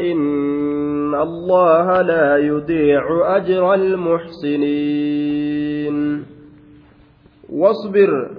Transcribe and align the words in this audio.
إن 0.00 1.14
الله 1.14 2.02
لا 2.02 2.36
يضيع 2.36 3.36
أجر 3.36 3.74
المحسنين. 3.74 5.16
واصبر. 7.52 8.30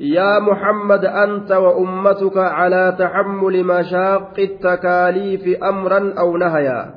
يا 0.00 0.38
محمد 0.38 1.04
أنت 1.04 1.52
وأمتك 1.52 2.36
على 2.36 2.96
تحمل 2.98 3.64
مشاق 3.64 4.34
التكاليف 4.38 5.62
أمرا 5.62 6.14
أو 6.18 6.36
نهيا. 6.36 6.94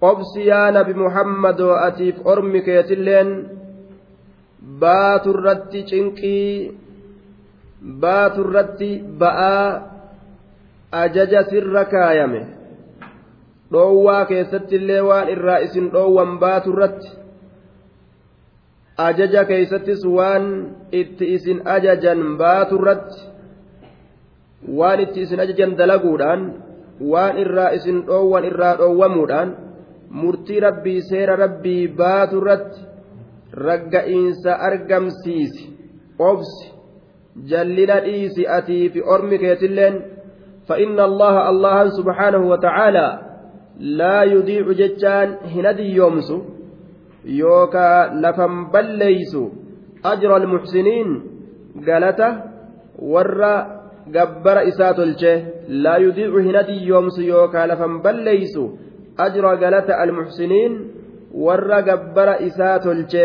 قبس 0.00 0.36
يا 0.36 0.70
نبي 0.70 0.94
محمد 0.94 1.60
وأتيف 1.60 2.26
أرمك 2.26 2.68
يتلين. 2.68 3.48
بات 4.80 5.26
الرت 5.26 5.76
شنقي 5.86 6.70
بات 7.82 8.38
الرت 8.38 8.82
بآ. 9.20 9.82
أجج 10.94 11.40
سر 11.40 11.82
كايمه 11.82 12.57
dhoowwaa 13.72 14.24
keessatti 14.30 14.76
illee 14.80 15.00
waan 15.08 15.28
irraa 15.34 15.58
isin 15.66 15.90
dhoowwan 15.94 16.38
baatu 16.42 16.72
irratti 16.74 17.10
ajaja 19.06 19.44
keeysattis 19.50 20.04
waan 20.16 20.46
itti 21.00 21.24
isin 21.36 21.58
ajajan 21.76 22.22
baatu 22.40 22.80
irratti 22.80 23.20
waan 24.80 25.00
itti 25.04 25.20
isin 25.26 25.40
ajajan 25.44 25.76
dalaguudhaan 25.78 26.42
waan 27.12 27.38
irraa 27.44 27.70
isin 27.78 28.02
dhoowwan 28.08 28.44
irraa 28.50 28.74
dhoowwamuudhaan 28.80 29.48
murtii 30.20 30.60
rabbii 30.66 31.00
seera 31.10 31.36
rabbii 31.44 31.88
baatu 32.02 32.40
irratti 32.42 32.80
ragga'iinsa 33.68 34.52
argamsiisi 34.68 35.64
obsi 36.30 36.66
jallina 37.50 38.00
dhiisi 38.06 38.42
atii 38.58 38.84
fi 38.94 39.00
ormi 39.16 39.38
keetilleen 39.38 39.96
فإن 40.68 41.00
الله 41.00 41.48
الله 41.50 41.88
سبحانه 41.98 42.42
وتعالى 42.52 43.06
laa 43.78 44.24
yudiicu 44.24 44.74
jechaan 44.74 45.38
hin 45.54 45.66
adiyyoomsu 45.66 46.36
yookaa 47.40 48.10
lafan 48.22 48.66
balleeysu 48.72 49.42
ajra 50.12 50.36
almuxsiniin 50.36 51.10
galata 51.86 52.28
warra 53.12 53.54
gabbara 54.12 54.62
isaa 54.62 54.94
tolche 54.94 55.32
laa 55.68 55.98
yudiicu 55.98 56.38
hin 56.46 56.56
adiyyoomsu 56.62 57.22
yookaa 57.22 57.66
lafan 57.68 58.00
balleeysu 58.02 58.64
ajra 59.26 59.56
galata 59.56 59.98
almuxsiniin 60.06 60.80
warra 61.44 61.82
gabbara 61.82 62.38
isaa 62.48 62.78
tolche 62.78 63.24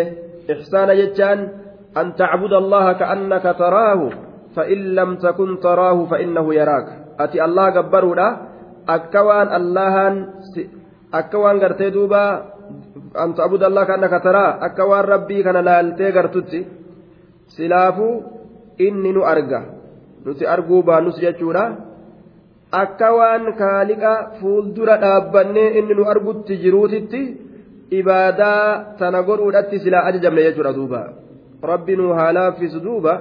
ixsaana 0.56 0.96
jechaan 1.02 1.50
an 1.96 2.14
tacbuda 2.22 2.58
allaha 2.58 2.94
kaannaka 3.02 3.54
taraahu 3.64 4.12
فإن 4.56 4.96
لم 4.96 5.16
تكن 5.16 5.60
تراه 5.60 6.06
فإنه 6.06 6.54
يراك 6.54 6.88
أتي 7.20 7.46
الله 7.46 7.70
جبرودا 7.70 8.38
akka 8.88 9.20
waan 9.24 9.48
allahan 9.60 10.16
akka 11.12 11.38
waan 11.40 11.60
gartee 11.60 11.92
duuba 11.92 12.24
an 13.16 13.34
ta'budu 13.38 13.66
allah 13.70 13.84
kan 13.88 14.04
akka 14.04 14.20
taraa 14.20 14.58
akka 14.68 14.84
waan 14.90 15.06
rabbii 15.06 15.44
kana 15.44 15.62
laaltee 15.62 16.12
gartutti 16.12 16.60
silaafuu 17.56 18.24
inni 18.86 19.12
nu 19.14 19.22
arga 19.34 19.62
nuti 20.26 20.48
arguu 20.56 20.82
baannus 20.84 21.20
jechuudha 21.24 21.66
akka 22.84 23.14
waan 23.18 23.44
kaaliqa 23.62 24.12
fuuldura 24.40 24.98
dhaabbannee 25.04 25.70
inni 25.80 25.94
nu 25.94 26.10
argutti 26.14 26.58
jiruutitti 26.64 27.22
ibaadaa 28.00 28.98
tana 29.00 29.24
godhuudhatti 29.28 29.84
silaa 29.84 30.08
ajajamne 30.10 30.48
jechuudha 30.48 30.74
duuba 30.80 31.02
rabbi 31.72 31.96
nu 32.00 32.14
haa 32.20 32.50
duuba 32.88 33.14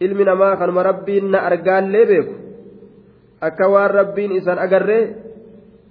ilmi 0.00 0.24
namaa 0.24 0.56
kanuma 0.56 0.82
rabbiin 0.90 1.30
na 1.30 1.38
argaallee 1.48 2.06
beeku 2.10 2.45
akka 3.40 3.68
waan 3.68 3.90
rabbiin 3.90 4.32
isaan 4.38 4.58
agarree 4.58 5.14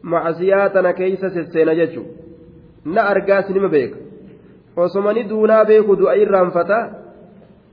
macasiyaa 0.04 0.70
tana 0.70 0.94
keeysa 0.94 1.30
sesseena 1.30 1.76
jechu. 1.76 2.02
Na 2.86 3.02
argaas 3.12 3.50
nima 3.50 3.68
beeka. 3.70 3.98
Osoma 4.78 5.14
ni 5.14 5.24
duunaa 5.30 5.66
beeku 5.66 5.96
du'a 5.96 6.16
irraanfata 6.16 6.78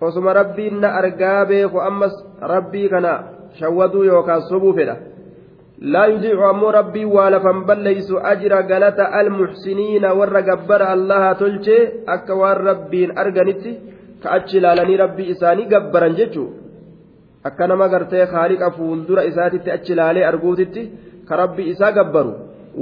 osoma 0.01 0.33
rabbiin 0.33 0.81
na 0.81 0.89
argaa 1.01 1.45
beeku 1.47 1.81
ammas 1.81 2.15
rabbii 2.41 2.89
kana 2.89 3.13
shawwaduu 3.59 4.05
yookaan 4.05 4.43
sobuu 4.49 4.73
fedha. 4.75 4.97
Laa 5.93 6.07
yudiicu 6.07 6.45
ammoo 6.45 6.73
rabbiin 6.73 7.09
waa 7.13 7.31
lafan 7.31 7.65
balleeysu 7.67 8.19
ajira 8.33 8.63
galata 8.63 9.05
almuxsiniina 9.21 10.15
warra 10.15 10.43
gabbara 10.43 10.89
allaha 10.97 11.35
tolchee 11.35 11.83
akka 12.07 12.35
waan 12.35 12.59
rabbiin 12.69 13.11
arganitti 13.19 13.73
ka 14.23 14.31
achi 14.37 14.57
ilaalanii 14.59 14.97
rabbii 14.97 15.29
isaanii 15.35 15.67
gabbaran 15.73 16.15
jechuu 16.15 16.49
akka 17.51 17.67
nama 17.67 17.89
gartee 17.95 18.27
haaliqa 18.35 18.71
fuuldura 18.79 19.25
isaatitti 19.31 19.75
achi 19.77 19.93
ilaalee 19.97 20.27
arguutitti 20.33 20.83
ka 21.29 21.37
rabbi 21.43 21.71
isaa 21.73 21.93
gabbaru 21.99 22.35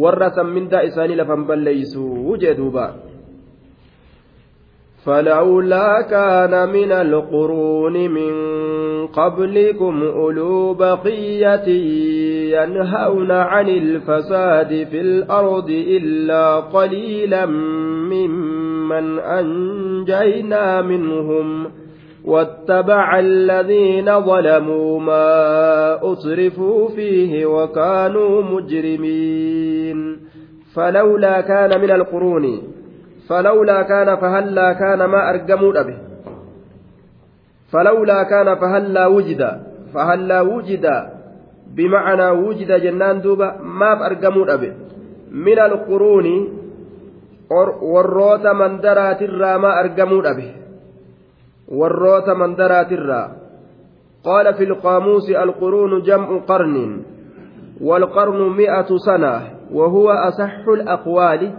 warra 0.02 0.30
sammindaa 0.40 0.82
isaanii 0.90 1.20
lafan 1.22 1.46
balleeysuu 1.52 2.36
jee 2.42 2.58
duuba 2.62 2.90
فلولا 5.04 6.00
كان 6.00 6.68
من 6.68 6.92
القرون 6.92 8.10
من 8.10 8.32
قبلكم 9.06 10.02
أولو 10.02 10.74
بقية 10.74 11.68
ينهون 12.56 13.30
عن 13.30 13.68
الفساد 13.68 14.86
في 14.90 15.00
الأرض 15.00 15.70
إلا 15.70 16.56
قليلا 16.56 17.46
ممن 18.12 19.18
أنجينا 19.18 20.82
منهم 20.82 21.66
واتبع 22.24 23.18
الذين 23.18 24.20
ظلموا 24.20 25.00
ما 25.00 25.32
أسرفوا 26.12 26.88
فيه 26.88 27.46
وكانوا 27.46 28.42
مجرمين. 28.42 30.16
فلولا 30.74 31.40
كان 31.40 31.80
من 31.80 31.90
القرون 31.90 32.62
فلولا 33.28 33.82
كان 33.82 34.16
فهلا 34.16 34.72
كان 34.72 35.04
ما 35.04 35.30
أرجموا 35.30 35.82
به. 35.82 35.98
فلولا 37.72 38.22
كان 38.22 38.54
فهلا 38.54 39.06
وجد 39.06 39.42
فهلا 39.94 40.40
وجد 40.40 40.86
بمعنى 41.76 42.28
وجد 42.30 42.70
جنان 42.72 43.20
دوبا 43.20 43.56
ما 43.62 44.06
أرجموا 44.06 44.56
به. 44.56 44.72
من 45.30 45.58
القرون 45.58 46.26
warroota 47.50 48.54
mandaraatirraa 48.54 49.58
ma 49.58 49.74
argamuu 49.82 50.22
dhabe 50.22 50.46
warroota 51.70 52.34
mandaraatirraa 52.34 53.30
qaala 54.24 54.52
fi 54.52 54.64
القاموس 54.64 55.30
القرون 55.30 56.02
جمع 56.02 56.38
قرن 56.48 56.76
والقرن 57.80 58.40
مئة 58.56 58.96
سنة 58.96 59.34
وهو 59.72 60.10
أصح 60.10 60.68
الأقوال 60.68 61.52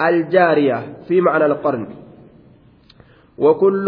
الجارية 0.00 0.78
في 1.08 1.20
معنى 1.20 1.46
القرن. 1.46 1.86
وكل 3.38 3.86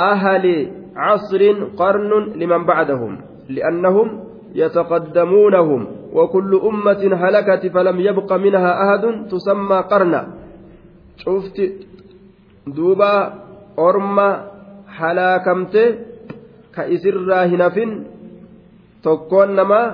أهل 0.00 0.72
عصر 0.96 1.52
قرن 1.76 2.12
لمن 2.36 2.64
بعدهم 2.64 3.18
لأنهم 3.48 4.24
يتقدمونهم 4.54 5.86
وكل 6.12 6.60
أمة 6.64 7.02
هلكت 7.14 7.66
فلم 7.66 8.00
يبق 8.00 8.32
منها 8.32 8.70
أحد 8.84 9.26
تسمى 9.30 9.76
قرنا 9.76 10.28
شفت 11.16 11.72
دوبا 12.66 13.32
أرمى 13.78 14.49
halaakamte 14.98 15.82
ka 16.74 16.82
isirraa 16.94 17.44
hin 17.50 17.60
hafin. 17.66 17.90
Tokkoon 19.02 19.54
namaa 19.56 19.86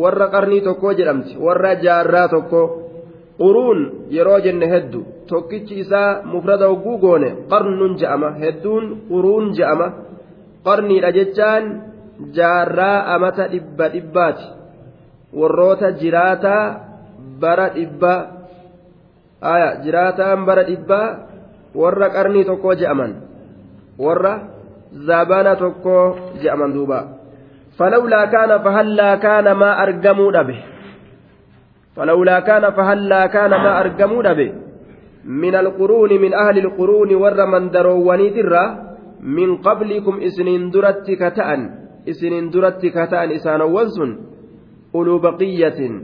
warra 0.00 0.26
qarnii 0.34 0.60
tokkoo 0.66 0.92
jedhamti 0.98 1.36
warra 1.46 1.74
jaarraa 1.84 2.28
tokko. 2.34 2.62
Quruun 3.38 3.80
yeroo 4.10 4.38
jenne 4.44 4.66
heddu 4.70 5.00
tokkichi 5.30 5.74
isaa 5.84 6.22
mufrada 6.30 6.66
hogguu 6.70 6.98
goone 6.98 7.28
qarnuun 7.50 7.94
je'ama 8.00 8.30
hedduun 8.40 8.84
quruun 9.10 9.52
je'ama 9.58 9.86
qarniidha 10.66 11.10
jechaan 11.18 11.64
jaarraa 12.36 13.14
amata 13.14 13.44
dhibba 13.52 13.86
dhibbaati. 13.94 14.46
Warroota 15.38 15.88
jiraataa 16.00 16.64
bara 17.40 17.68
dhibbaa 17.76 18.20
jiraataan 19.84 20.40
bara 20.48 20.62
dhibbaa 20.70 21.06
warra 21.80 22.08
qarnii 22.16 22.44
tokkoo 22.44 22.74
je'aman. 22.80 23.12
Warra 23.98 24.32
zaabana 25.08 25.56
tokko 25.56 25.94
je'aman 26.42 26.72
duuba 26.72 26.98
falawlaa 27.78 28.26
kaana 28.34 28.60
fahallaa 28.66 29.16
kaana 29.26 29.54
maa 29.54 29.74
argamuu 29.84 30.30
dhabe 30.36 30.56
falawlaa 31.96 32.40
kaana 32.48 32.72
fahallaa 32.78 33.28
kaana 33.36 33.58
maa 33.64 33.76
argamuu 33.82 34.22
dhabe 34.22 34.46
min 35.42 35.54
alquruuni 35.54 36.18
min 36.18 36.34
ahli 36.44 36.64
alquruuni 36.66 37.14
warra 37.24 37.46
mandaroowwaniitirraa 37.54 38.68
min 39.38 39.58
qablikum 39.66 40.22
isiniin 40.28 40.70
duratti 40.72 41.16
ka 41.16 41.30
ta'an 41.30 41.62
isiniin 42.06 42.52
duratti 42.52 42.90
ka 42.96 43.06
ta'an 43.12 43.34
isaanowwan 43.38 43.90
sun 43.96 44.10
uluu 44.94 45.18
baqiyyatin 45.26 45.94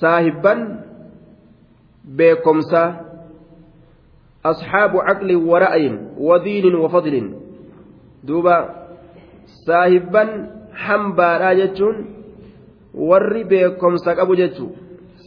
saahibban 0.00 0.60
beekomsaa 2.18 3.05
أصحاب 4.50 4.92
عقل 4.96 5.30
ورأي 5.36 5.98
ودين 6.18 6.74
وفضل 6.74 7.14
دوبا 8.24 8.58
صاحبا 9.66 10.24
حنبارا 10.74 11.52
جتون 11.52 11.96
warri 12.96 13.44
beekomsa 13.44 14.16
qabu 14.16 14.36
jechuun 14.40 14.72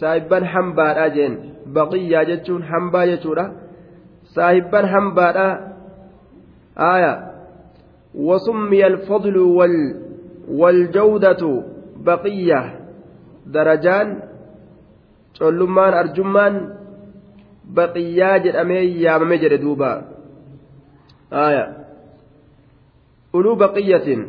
saahibban 0.02 0.44
hambaadhaa 0.54 1.10
jeen 1.16 1.34
baqiyyaa 1.74 2.26
jechuun 2.26 2.64
hambaa 2.72 3.06
jechuudha 3.12 3.46
saahibban 4.36 4.86
hambaadhaa 4.94 5.54
aaya 6.90 7.12
wasummiya 8.30 8.88
alfadlu 8.94 9.44
waljawdatu 10.62 11.52
baqiyya 12.10 12.62
darajaan 13.58 14.18
collummaan 15.40 15.94
arjummaan 16.02 16.56
baqiyyaa 17.78 18.40
jedhamee 18.46 18.84
yaamame 19.06 19.38
jedhe 19.44 19.58
duuba 19.64 19.90
aaya 21.44 21.66
uluu 23.34 23.56
baqiyyatin 23.64 24.22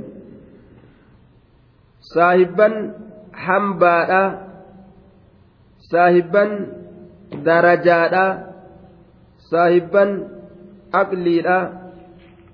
saahibban 2.14 2.74
hambaadha 3.46 4.22
saahibban 5.90 6.50
darajaadha 7.46 8.26
saahibban 9.50 10.10
aqliidha 11.02 11.58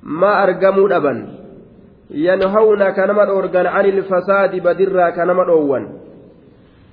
ma 0.02 0.30
argamuu 0.44 0.88
dhaban 0.92 1.18
yanhawna 2.10 2.94
ka 2.96 3.06
nama 3.10 3.26
dhoorgan 3.26 3.66
ani 3.66 3.88
ilfasaadi 3.96 4.60
badirraa 4.66 5.10
ka 5.16 5.26
nama 5.26 5.44
dhoowwan 5.50 5.84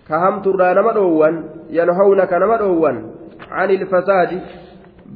ka 0.08 0.16
hamturraa 0.24 0.74
nama 0.74 0.92
dhoowwan 0.98 1.36
yanhawna 1.70 2.26
ka 2.32 2.40
nama 2.42 2.58
dhoowwan 2.58 2.98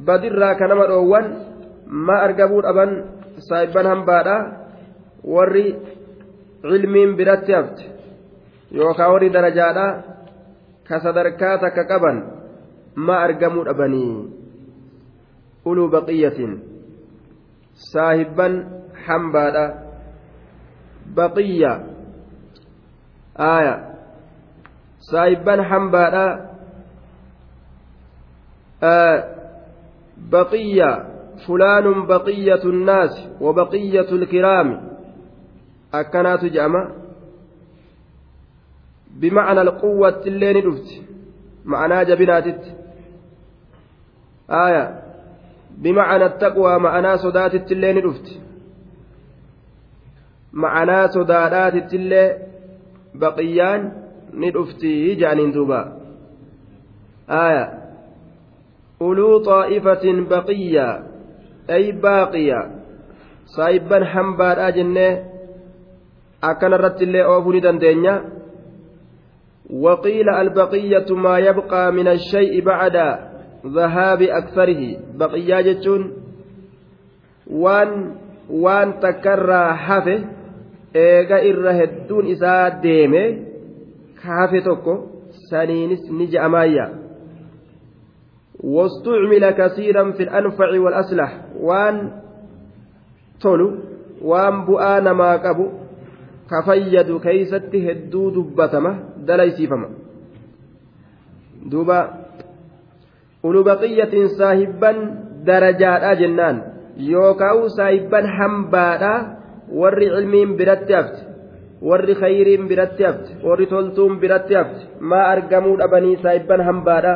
badirraa 0.06 0.54
ka 0.54 0.68
nama 0.68 0.86
dhoowwan 0.86 1.26
ma 1.88 2.16
argamuu 2.26 2.62
dhaban 2.62 2.90
saahibban 3.48 3.86
hambaadha 3.86 4.36
warri 5.34 5.74
cilmiin 6.62 7.16
biratti 7.18 7.52
hafte 7.52 7.84
yookaan 8.70 9.12
warri 9.12 9.30
darajaadha 9.36 9.86
ka 10.88 11.00
sadarkaa 11.04 11.58
takka 11.64 11.88
qaban 11.90 12.16
ma 12.94 13.16
argamuu 13.26 13.64
dhabanii 13.64 14.14
uluu 15.64 15.88
baqiyyatiin 15.90 16.54
saahibban 17.92 18.54
hambaadha 19.06 19.64
baqiyya 21.18 21.72
aaya 23.50 23.74
saahibban 25.10 25.64
hambaadha 25.70 26.47
baqiyya 30.31 30.89
fulaanun 31.45 32.07
baqiyyatu 32.07 32.71
nnaasi 32.71 33.21
wa 33.39 33.53
baqiyyatu 33.53 34.17
lkiraami 34.17 34.75
akkanaatu 35.91 36.49
je'ama 36.49 36.81
bimacna 39.19 39.61
alquwwatti 39.61 40.29
illee 40.29 40.53
ni 40.53 40.61
dhufti 40.61 40.95
ma'anaa 41.65 42.03
jabinaatitti 42.05 42.69
aaya 44.49 45.03
بمعنى 45.77 46.25
التقوى 46.25 46.79
معناه 46.79 47.15
صدات 47.15 47.71
اللي 47.71 47.93
ندفت 47.93 48.39
معناه 50.53 51.05
صدادات 51.07 51.93
اللي 51.93 52.37
بقيان 53.15 53.91
ندفتي 54.33 55.15
جانين 55.15 55.51
دوبا 55.51 55.97
آية 57.29 57.83
أولو 59.02 59.38
طائفة 59.38 60.04
بقية 60.30 60.88
أي 61.70 61.92
باقية 61.92 62.60
صايبا 63.56 64.04
حنبار 64.04 64.68
أجنة 64.68 65.24
أكن 66.44 66.72
الرت 66.74 67.02
اللي 67.02 67.24
أوفني 67.24 67.60
دندنيا 67.60 68.24
وقيل 69.70 70.28
البقية 70.28 71.14
ما 71.14 71.38
يبقى 71.38 71.92
من 71.92 72.08
الشيء 72.08 72.64
بعد 72.64 72.96
dhahaabi 73.64 74.30
aksarihi 74.32 74.98
baqiyyaa 75.18 75.62
jechuun 75.66 76.04
waan 77.62 77.94
waan 78.64 78.92
takkarraa 79.04 79.74
hafe 79.86 80.14
eega 80.94 81.40
irra 81.50 81.72
hedduun 81.80 82.26
isaa 82.34 82.70
deeme 82.82 83.22
ka 84.22 84.40
hafe 84.40 84.60
tokko 84.68 84.94
saniinis 85.50 86.04
ni 86.20 86.30
je'amaayya 86.34 86.86
واستعمل 88.63 89.49
كثيرا 89.49 90.11
في 90.11 90.23
الأنفع 90.23 90.79
والأصلح 90.79 91.41
وان 91.59 92.11
تولو 93.41 93.77
وان 94.21 94.65
بؤان 94.65 95.11
ما 95.11 95.31
قبو 95.35 95.67
كفيد 96.51 97.17
كيست 97.17 97.75
هدو 97.75 98.29
دبتما 98.29 98.91
دليسيفما 99.27 99.89
دوبا 101.65 102.23
ulu 103.43 103.59
baqiyyatiin 103.67 104.29
saahibban 104.39 104.97
darajaadha 105.45 106.15
jennaan 106.15 106.63
yookaan 106.95 107.69
saahibban 107.75 108.25
hambaadha 108.37 109.13
warri 109.79 110.07
cilmiin 110.13 110.55
biratti 110.59 110.93
hafte 110.93 111.21
warri 111.89 112.15
khayriin 112.15 112.67
biratti 112.71 113.03
hafte 113.03 113.35
warri 113.43 113.67
toltuun 113.67 114.19
biratti 114.23 114.55
hafte 114.55 114.87
maa 114.99 115.25
argamuu 115.35 115.75
dhabanii 115.81 116.21
saahibban 116.23 116.63
hambaadha 116.69 117.13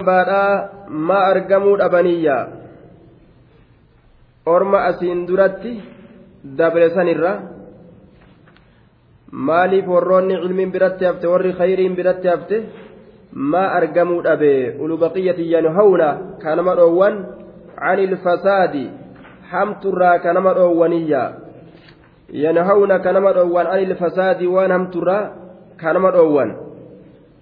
baadhaa 0.00 0.68
ma 0.88 1.18
argamuu 1.32 1.76
dhabaniyyaa 1.78 2.46
orma 4.46 4.84
asiin 4.90 5.26
duratti 5.28 5.72
dabresanirra 6.58 7.32
maaliif 9.32 9.86
warroonni 9.94 10.40
cilmiin 10.42 10.72
biratti 10.72 11.04
hafte 11.04 11.26
warri 11.34 11.52
khayriin 11.60 11.96
biratti 11.96 12.28
hafte 12.28 12.64
ما 13.32 13.76
أرجموا 13.76 14.32
أبي 14.32 14.76
أولو 14.76 14.96
بقية 14.96 15.40
kanama 16.36 16.76
dhoowwan? 16.76 16.84
أوان 16.84 17.14
عن 17.78 17.98
الفساد 17.98 18.90
حمترا 19.50 20.16
كانما 20.16 20.50
أوانية 20.50 21.34
ينهون 22.32 22.96
كانما 22.96 23.38
أوان 23.40 23.66
عن 23.66 23.78
الفساد 23.78 24.42
وانهمترا 24.42 25.32
كانما 25.80 26.16
أوان 26.16 26.56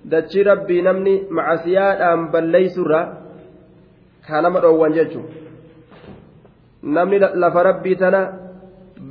dachii 0.04 0.42
rabbii 0.50 0.82
namni 0.82 1.14
macasiyaadhaan 1.30 2.30
balleeysurra 2.32 3.00
kanama 4.28 4.60
dhoowwan 4.64 4.92
jechuun 4.96 5.26
namni 6.82 7.18
lafa 7.18 7.62
rabbii 7.62 7.96
tana 8.02 8.20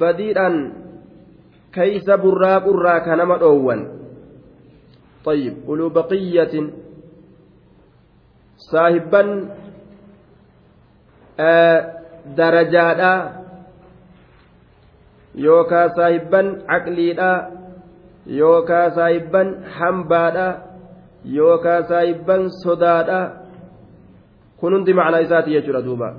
badiidhaan 0.02 0.58
keeysa 1.76 2.18
burraaqurraa 2.18 3.00
kanama 3.06 3.38
dhoowwan 3.38 3.82
طيب 5.26 5.68
أولو 5.68 5.90
بقية 5.92 6.56
صاحبا 8.72 9.22
darajaadha 12.38 13.14
yookaa 15.36 15.90
saahibban 15.96 16.48
caqliidha 16.68 17.32
yookaa 18.40 18.92
saahibban 18.96 19.48
hambaadha 19.78 20.48
yookaa 21.26 21.84
saahibban 21.84 22.50
sodaadha 22.64 23.22
kun 24.60 24.74
hundi 24.74 24.94
macnaa 24.94 25.24
isaati 25.28 25.52
jechuudha 25.52 25.82
duuba 25.82 26.16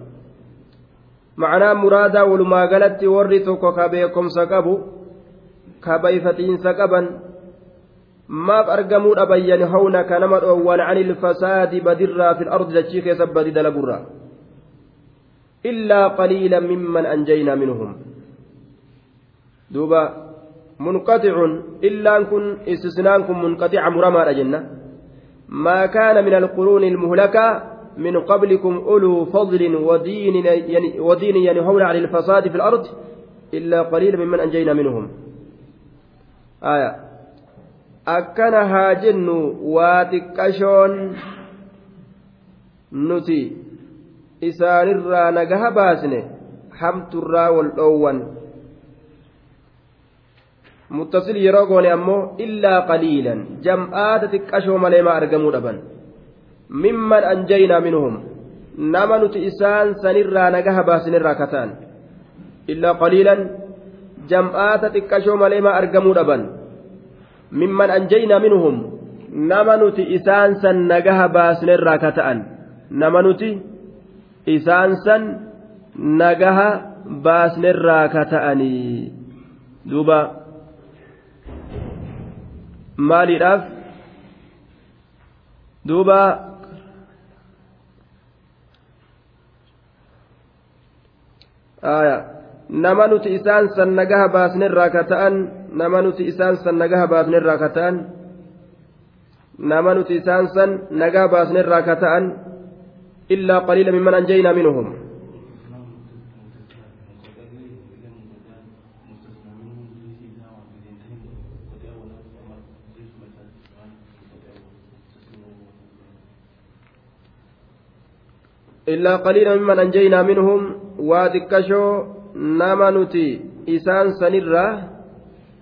macnaa 1.36 1.74
muraadaa 1.74 2.24
walumaa 2.24 2.66
galatti 2.66 3.06
warri 3.08 3.40
tokko 3.40 3.72
ka 3.72 3.88
beekomsa 3.88 4.46
qabu 4.46 4.74
ka 5.80 5.98
bayfatiinsa 5.98 6.74
qaban 6.74 7.06
maaf 8.28 8.68
argamuu 8.68 9.14
dhaban 9.14 9.44
yanhawna 9.44 10.04
ka 10.04 10.18
nama 10.20 10.40
dhoowwan 10.40 10.80
ani 10.80 11.00
ilfasaadi 11.00 11.80
badirraa 11.80 12.34
fi 12.34 12.44
lardi 12.44 12.74
dachii 12.74 13.02
keessa 13.02 13.26
badi 13.26 13.52
dalagurra 13.52 14.00
illaa 15.64 16.10
qaliila 16.16 16.60
mimman 16.60 17.06
anjaynaa 17.06 17.56
minhum 17.56 17.94
duuba 19.72 20.02
munqaxicun 20.78 21.80
illaan 21.82 22.26
kun 22.30 22.44
istisnaan 22.66 23.24
kun 23.26 23.36
munqaxica 23.44 23.90
muramaadha 23.90 24.34
jenna 24.34 24.79
maa 25.50 25.88
kaana 25.88 26.22
min 26.22 26.34
alquruuni 26.34 26.88
ilmuhlakaa 26.88 27.70
من 27.98 28.16
قبلكم 28.20 28.76
أولو 28.76 29.24
فضل 29.24 29.76
ودين 29.76 30.46
ودين 31.00 31.36
ينهون 31.36 31.82
عن 31.82 31.96
الفساد 31.96 32.48
في 32.48 32.54
الأرض 32.54 32.86
إلا 33.54 33.82
قليلا 33.82 34.16
ممن 34.24 34.40
أنجينا 34.40 34.72
منهم 34.72 35.08
آية 36.62 37.10
akkana 38.06 38.66
haa 38.66 38.94
jennu 38.94 39.56
waa 39.74 40.04
xiqqashoon 40.04 41.16
nuti 42.92 43.56
isaanirraa 44.40 45.30
nagaha 45.30 45.70
baasne 45.70 46.24
hamturraa 46.80 47.50
muttasil 50.96 51.36
yeroo 51.44 51.66
goone 51.70 51.90
ammoo 51.96 52.34
illaa 52.44 52.86
qaliilan. 52.90 53.40
Jam'aata 53.64 54.26
xiqqashoo 54.32 54.78
malee 54.84 55.02
maa 55.06 55.16
argamuu 55.20 55.52
dhaban? 55.54 55.76
Mimman 56.82 57.24
anjaynaa 57.32 57.80
minhum? 57.86 58.14
Nama 58.94 59.18
nuti 59.18 59.44
isaan 59.50 59.88
sanirraa 60.02 60.50
nagaha 60.50 60.82
baasinirraa 60.88 61.34
kataan. 61.42 61.70
Illaa 62.72 62.94
qaliilan 63.02 63.40
jam'aata 64.30 64.92
xiqqashoo 64.94 65.36
malee 65.42 65.60
maa 65.66 65.76
argamuu 65.80 66.14
dhaban? 66.18 66.42
Mimman 67.50 67.90
anjaynaa 67.98 68.40
minhum? 68.46 68.76
Nama 69.50 69.76
nuti 69.76 70.02
isaan 70.16 70.58
san 70.62 70.88
nagaha 70.90 71.26
baasnerraa 71.36 71.98
ka 72.02 72.10
ta'an 72.18 72.38
nama 72.90 73.22
nuti 73.22 73.62
isaan 74.46 74.98
san 75.06 75.22
nagaha 75.94 76.70
baasnerraa 77.22 78.10
ka 78.10 78.22
ta'anii 78.26 79.12
duuba 79.86 80.18
maaliidhaaf 83.08 83.62
duuba 85.88 86.20
nama 92.68 93.04
nuti 93.08 93.34
isaan 93.40 93.72
san 93.76 93.96
nagaha 93.96 94.28
baasnerraa 94.28 94.90
ka 94.94 95.02
ta'an 95.10 95.34
nama 95.72 95.98
nuti 96.04 96.28
isaan 96.28 96.60
san 96.62 96.76
nagaha 96.76 97.06
baasnerraa 97.12 97.58
ka 97.62 97.68
ta'an 97.76 97.96
nama 99.60 99.94
nuti 99.94 100.16
isaan 100.16 100.48
san 100.56 100.88
nagaa 100.90 101.28
baasnerraa 101.28 101.84
ka 101.84 101.94
ta'an 102.00 102.24
illaa 103.28 103.64
qaliila 103.68 103.92
mimman 103.92 104.14
anjaynaa 104.24 104.56
minhum 104.56 104.99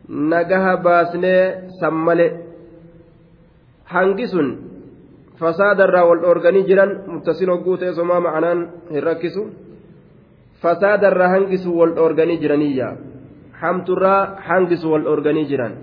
nagaha 0.08 0.76
baasnee 0.86 1.42
san 1.80 1.94
male 1.94 2.26
hangi 3.94 4.26
sun 4.32 4.48
fasaadarraa 5.40 6.04
wal 6.10 6.20
dhoorganii 6.24 6.64
jiran 6.68 6.90
muttasin 7.12 7.50
hogguu 7.52 7.76
ta'e 7.80 7.92
somaa 7.98 8.20
ma'anaan 8.26 8.60
hin 8.92 9.02
rakkisu 9.08 9.42
fasaadarraa 10.62 11.28
hangisu 11.34 11.76
wal 11.80 11.92
dhoorganii 11.98 12.38
jiraniyya 12.42 12.88
hamturraa 13.60 14.20
hangisu 14.48 14.92
wal 14.92 15.04
dhoorganii 15.08 15.46
jiran 15.50 15.74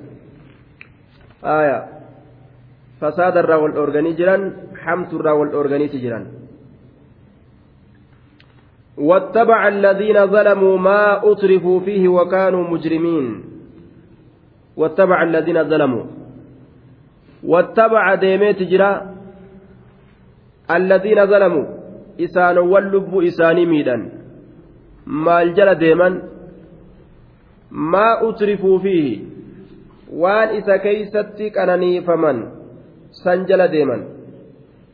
fasaadarraa 3.01 3.59
wal 3.63 3.75
dhoorganii 3.77 4.15
jiran 4.19 4.43
hamturraa 4.85 5.35
wal 5.39 5.51
dhoorganiiti 5.53 6.01
jiran 6.05 6.25
واتبع 8.97 9.67
الذين 9.67 10.27
ظلموا 10.27 10.77
ما 10.77 11.31
أترفوا 11.31 11.79
فيه 11.79 12.07
وكانوا 12.07 12.63
مجرمين. 12.69 13.43
واتبع 14.77 15.23
الذين 15.23 15.63
ظلموا. 15.63 16.03
واتبع 17.43 18.15
ديميت 18.15 18.63
جرا. 18.63 19.15
الذين 20.71 21.25
ظلموا. 21.25 21.65
إسان 22.21 22.57
واللب 22.57 23.23
إساني 23.23 23.65
ميدا 23.65 24.09
الجل 25.41 25.75
ديما 25.75 26.21
ما 27.71 28.29
أترفوا 28.29 28.79
فيه. 28.79 29.19
وان 30.13 30.47
إسا 30.47 30.77
كيستك 30.77 31.57
أنني 31.57 32.01
فمن. 32.01 32.37
سنجل 33.11 33.67
ديما 33.67 34.14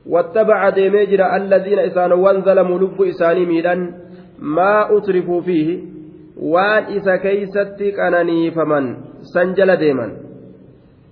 واتبع 0.06 0.70
ديميجر 0.70 1.36
الذين 1.36 1.80
إسان 1.80 2.12
وان 2.12 2.42
ظلموا 2.42 2.80
لب 2.80 3.02
إساني 3.02 3.46
ميلان 3.46 3.94
ما 4.40 4.98
أترفوا 4.98 5.42
فيه 5.42 5.80
وان 6.38 6.84
إسا 6.84 7.16
كيستي 7.16 7.92
كانني 7.92 8.52
فمن 8.52 8.96
سنجل 9.34 9.76
ديما 9.76 10.08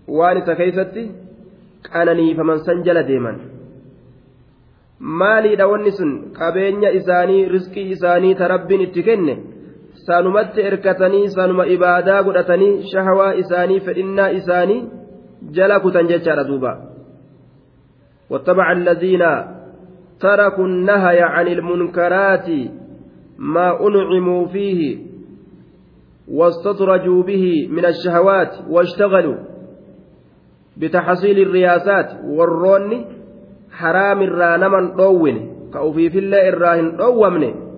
وان 0.07 0.37
إسا 0.37 0.53
كيستي 0.53 1.11
كانني 1.93 2.33
فمن 2.33 2.57
سنجل 2.57 3.03
ديما 3.03 3.33
isaanii 6.99 7.45
riskii 7.55 7.91
isaanii 7.95 8.35
ta 8.35 8.47
rabbiin 8.47 8.81
itti 8.81 9.03
kenne 9.03 9.35
sanumatti 10.05 10.61
erkatanii 10.69 11.29
sanuma 11.35 11.65
ibaadaa 11.75 12.23
godhatanii 12.23 12.83
shahawaa 12.91 13.31
isaanii 13.43 13.79
fedhinnaa 13.79 14.29
isaanii 14.39 14.83
jala 15.55 15.79
kutan 15.79 16.07
jechaadha 16.11 16.43
duuba 16.49 16.88
واتبع 18.29 18.71
الذين 18.71 19.23
تركوا 20.19 20.65
النهي 20.65 21.21
عن 21.21 21.47
المنكرات 21.47 22.49
ما 23.37 23.87
أنعموا 23.87 24.47
فيه 24.47 24.97
واستطرجوا 26.27 27.23
به 27.23 27.67
من 27.71 27.85
الشهوات 27.85 28.51
واشتغلوا 28.69 29.37
بتحصيل 30.77 31.39
الرياسات 31.39 32.09
والرون 32.25 33.05
حرام 33.71 34.21
الرانما 34.21 34.95
طوّن 34.97 35.49
كأوفي 35.73 36.09
في 36.09 36.19
الله 36.19 36.49
الراهن 36.49 36.97
طوّمن 36.97 37.69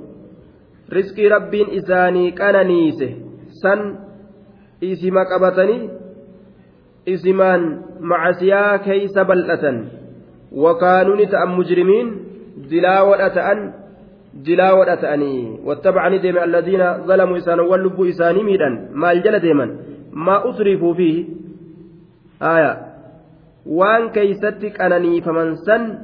رزق 0.94 1.20
رب 1.20 1.56
إساني 1.56 2.32
كان 2.32 2.68
نيسه. 2.68 3.16
سن 3.64 3.96
إسما 4.84 5.24
قبتني. 5.32 5.90
إسمان 7.10 7.82
معسيا 8.00 8.78
كيس 8.78 9.18
بلأة 9.18 9.84
وكانوا 10.52 11.16
نتأم 11.16 11.58
مجرمين 11.60 12.08
دلاوة 12.72 13.28
تأن 13.28 13.74
دلاوة 14.34 14.96
تأني. 14.96 15.60
واتبعني 15.66 16.18
ديم 16.18 16.38
الذين 16.38 17.08
ظلموا 17.08 17.38
إسانا 17.38 17.62
واللبوا 17.62 18.10
إساني 18.10 18.44
ميدا 18.44 18.90
ما 18.94 19.12
الجل 19.12 19.40
ديما 19.40 19.76
ما 20.14 20.50
أسرفوا 20.50 20.94
فيه. 20.94 21.26
آية. 22.42 22.74
وان 23.66 24.10
كيستك 24.10 24.82
أنني 24.82 25.22
فمن 25.22 25.56
سن 25.56 25.98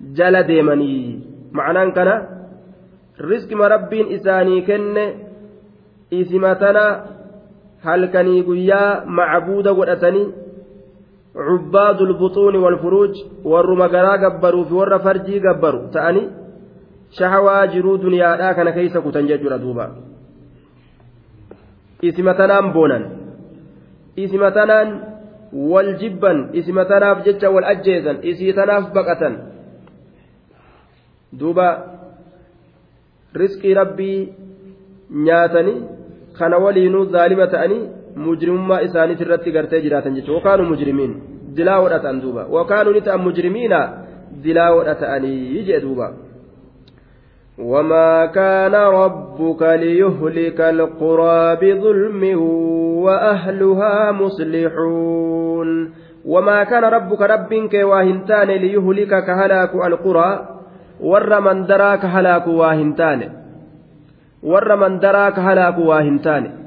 جل 0.00 0.42
ديمني. 0.42 1.20
معنى 1.52 1.90
كان 1.90 2.10
رزق 3.20 3.52
ما 3.56 3.68
ربين 3.68 4.14
إساني 4.14 4.60
كن 4.62 4.96
إسمتنا 6.12 6.86
هل 7.82 8.06
كني 8.06 8.40
قيا 8.42 9.04
معبودة 9.04 9.72
ودأتني 9.72 10.26
عباد 11.35 12.01
البطون 12.01 12.55
والفروج 12.55 13.13
warruma 13.43 13.87
garaa 13.89 14.17
gabbaruu 14.17 14.65
fi 14.65 14.73
warra 14.73 14.99
farjii 14.99 15.39
gabbaru 15.39 15.79
ta'anii 15.95 16.29
shahawaa 17.17 17.67
jiruu 17.73 17.97
duniyaadhaa 17.97 18.53
kana 18.53 18.71
keeysa 18.71 19.01
kutan 19.01 19.27
jechuudha 19.27 19.57
duuba 19.63 19.85
isima 22.01 22.33
tanaan 22.39 22.71
boonan 22.73 23.03
isima 24.15 24.51
tanaan 24.51 24.89
wal 25.73 25.91
jibban 26.01 26.49
isima 26.53 26.85
tanaaf 26.85 27.23
jecha 27.27 27.51
wal 27.55 27.67
ajjeesan 27.73 28.17
isii 28.31 28.53
tanaaf 28.53 28.89
baqatan 28.95 29.35
duuba 31.39 31.67
risqii 33.41 33.73
rabbii 33.81 34.19
ta'anii 38.14 38.26
mujrimummaa 38.26 38.80
isaaniit 38.80 39.20
irratti 39.20 39.52
gartee 39.52 39.80
jiraatan 39.80 40.14
jechuudha 40.14 40.38
wakaanu 40.38 40.64
mujrimiin 40.64 41.14
dilaa 41.56 41.80
hodhatan 41.80 42.22
duuba 42.22 42.46
wakaanu 42.50 42.92
ni 42.92 43.00
ta'an 43.00 43.20
mujrimiina 43.20 43.80
dilaa 44.42 44.70
hodhata'anii 44.70 45.64
jee 45.64 45.80
duuba. 45.80 46.12
وما 47.60 48.26
كان 48.26 48.74
ربك 48.74 49.62
ليهلك 49.62 50.60
القرى 50.60 51.56
بظلم 51.56 52.22
وأهلها 53.04 54.12
مصلحون 54.12 55.92
وما 56.24 56.64
كان 56.64 56.84
ربك 56.84 57.20
ربك 57.20 57.74
واهنتان 57.74 58.48
ليهلك 58.48 59.24
كهلاك 59.24 59.74
القرى 59.74 60.48
ور 61.00 61.40
من 61.40 61.66
دراك 61.66 62.04
هلاك 62.04 62.46
واهنتان 62.46 63.20
ور 64.42 64.76
من 64.76 64.98
دراك 64.98 65.38
هلاك 65.38 65.78
واهنتان 65.78 66.59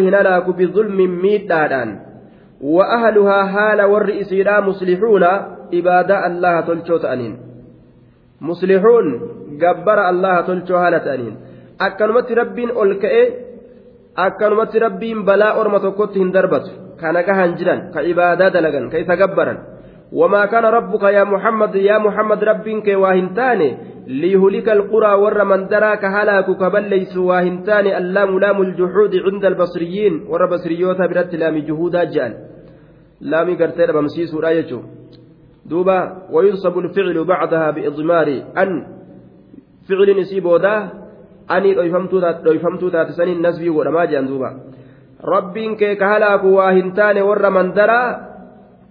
hin 0.00 0.14
halaaku 0.14 0.52
bizulmin 0.52 1.10
miidhaadhaan 1.24 1.90
wa 2.62 2.84
ahluhaa 2.96 3.44
haala 3.54 3.86
warri 3.92 4.18
isiidhaa 4.20 4.60
muslihuuna 4.62 5.30
ibaadaa 5.70 6.22
allaha 6.28 6.62
tolchoo 6.62 6.98
ta'aniin 6.98 7.34
muslihuun 8.40 9.08
gabbara 9.58 10.06
allaha 10.08 10.42
tolchoo 10.42 10.78
haala 10.78 11.00
ta'aniin 11.00 11.34
akkanumatti 11.78 12.34
rabbiin 12.34 12.70
ol 12.74 12.94
ka'ee 13.02 13.26
akkanumatti 14.26 14.78
rabbiin 14.78 15.24
balaa 15.24 15.52
orma 15.60 15.80
tokkotti 15.80 16.18
hin 16.22 16.32
darbatu 16.32 16.70
kana 17.00 17.22
gahan 17.22 17.56
jiran 17.58 17.90
ka 17.94 18.00
ibaadaa 18.12 18.50
dalagan 18.50 18.90
ka 18.90 18.98
isa 18.98 19.16
gabbaran 19.16 19.58
yaa 20.12 21.24
muhammad 21.24 21.74
yaa 21.74 21.98
muhammad 21.98 22.42
rabbiin 22.42 22.82
kee 22.82 22.96
waa 22.96 23.14
hin 23.14 23.34
taane 23.34 23.92
ليهلك 24.06 24.68
القرى 24.68 25.12
ور 25.14 25.44
من 25.44 25.66
دراك 25.66 26.04
هلاك 26.04 26.50
كبليس 26.50 27.16
واهنتان 27.16 27.86
اللام 27.86 28.38
لام 28.38 28.62
الجحود 28.62 29.16
عند 29.16 29.44
البصريين 29.44 30.26
ور 30.28 30.46
بصريوتا 30.46 31.06
برت 31.06 31.34
لام 31.34 31.58
جهودا 31.58 32.04
جان. 32.04 32.32
لام 33.20 33.48
قرتين 33.56 33.92
بمسيس 33.92 34.34
رايجو 34.34 34.80
دوبا 35.66 35.98
وينصب 36.32 36.78
الفعل 36.78 37.24
بعدها 37.24 37.70
بإضمار 37.70 38.28
أن 38.58 38.70
فعل 39.88 40.08
نسيبودا 40.20 40.74
أني 41.50 41.74
دويفمتو 41.74 42.18
دويفمتو 42.44 42.88
تاتسني 42.88 43.32
النسبي 43.32 43.70
ورما 43.70 44.04
جان 44.04 44.26
دوبا. 44.26 44.50
rabbiin 45.22 45.78
kee 45.78 45.94
ka 45.96 46.18
halaaku 46.18 46.58
waa 46.58 46.74
hin 46.74 46.90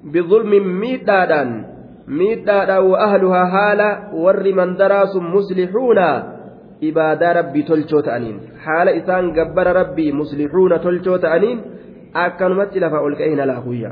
miidhaadhaan 0.03 1.65
miidhaadhaan 2.07 2.89
wa 2.91 2.99
ahluhaa 3.07 3.45
haala 3.55 3.89
warri 4.13 4.53
mandaraa 4.53 5.05
sun 5.07 5.23
muslixuuna 5.23 6.07
ibaadaa 6.81 7.33
rabbii 7.33 7.63
tolchoo 7.63 8.01
ta'aniin 8.01 8.39
haala 8.65 8.91
isaan 9.01 9.31
gabbara 9.33 9.73
rabbii 9.73 10.11
muslixuuna 10.21 10.79
tolchoo 10.79 11.17
ta'aniin 11.17 11.61
akkanumatti 12.13 12.79
lafa 12.79 12.99
ol 12.99 13.15
ka'e 13.15 13.29
hin 13.29 13.85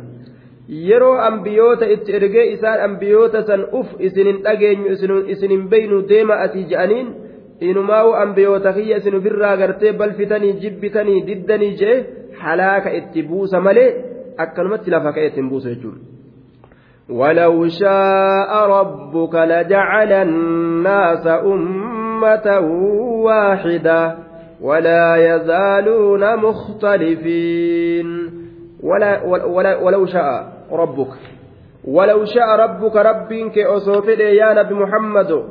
yeroo 0.87 1.15
ambiyoota 1.29 1.85
itti 1.95 2.15
ergee 2.15 2.45
isaan 2.53 2.83
ambiyoota 2.87 3.43
san 3.43 3.65
uf 3.79 3.87
isinin 3.99 4.43
dhageenyu 4.43 4.91
isinin 5.35 5.69
beynu 5.69 6.01
deema 6.09 6.35
asii 6.45 6.65
je'aniin 6.73 7.07
inumaa'u 7.69 8.11
ambiyoota 8.23 8.73
kiyya 8.73 8.97
isin 8.97 9.15
ofirraa 9.15 9.55
gartee 9.57 9.93
balfitanii 10.01 10.53
jibbitanii 10.61 11.23
diddanii 11.29 11.71
je'e 11.81 11.95
halaaka 12.43 12.93
itti 12.99 13.23
buusa 13.23 13.61
malee 13.61 13.89
akkanumatti 14.39 14.91
lafa 14.91 15.11
ka'e 15.13 15.27
ittiin 15.27 15.51
jechuudha. 15.51 16.19
ولو 17.09 17.67
شاء 17.67 18.51
ربك 18.69 19.35
لجعل 19.35 20.11
الناس 20.13 21.27
أمة 21.27 22.59
واحدة 23.25 24.15
ولا 24.61 25.15
يزالون 25.15 26.35
مختلفين. 26.35 28.07
ولا 28.83 29.23
ولا 29.45 29.77
ولو 29.77 30.05
شاء 30.05 30.53
ربك. 30.71 31.13
ولو 31.87 32.25
شاء 32.25 32.49
ربك 32.55 32.95
ربك 32.95 33.57
أصوفد 33.57 34.19
يا 34.19 34.53
نبي 34.53 34.73
محمد. 34.73 35.43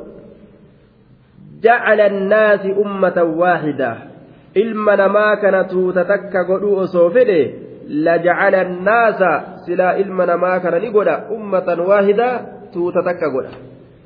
جعل 1.63 2.01
الناس 2.01 2.65
أمة 2.85 3.23
واحدة. 3.23 3.97
ilma 4.55 4.95
namaa 4.95 5.35
kana 5.35 5.63
tuuta 5.63 6.05
takka 6.05 6.43
godhuu 6.43 6.79
ilma 9.97 10.25
namaa 10.25 10.59
kana 10.59 10.79
ni 10.79 10.89
godha 10.91 11.25
ummatan 11.35 11.79
waahidaa 11.79 12.39
tuuta 12.73 13.03
takka 13.03 13.29
godha 13.29 13.49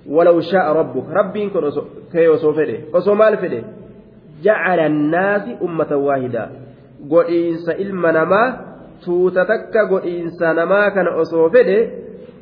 walaw 0.07 0.41
shaa'a 0.41 0.73
rabbuk 0.73 1.05
rabbiin 1.11 1.49
kun 1.49 1.63
kee 2.11 2.27
osoo 2.27 2.53
fedhe 2.53 2.87
osoo 2.93 3.15
maal 3.15 3.37
fedhe 3.37 3.63
jacala 4.43 4.85
annaasi 4.85 5.57
ummatan 5.61 6.03
waahidaa 6.07 6.47
godhiinsa 7.09 7.73
ilma 7.73 8.11
namaa 8.11 8.47
tuuta 9.05 9.45
takka 9.45 9.85
godhiinsa 9.85 10.53
namaa 10.53 10.91
kana 10.91 11.15
osoo 11.15 11.49
fedhe 11.49 11.77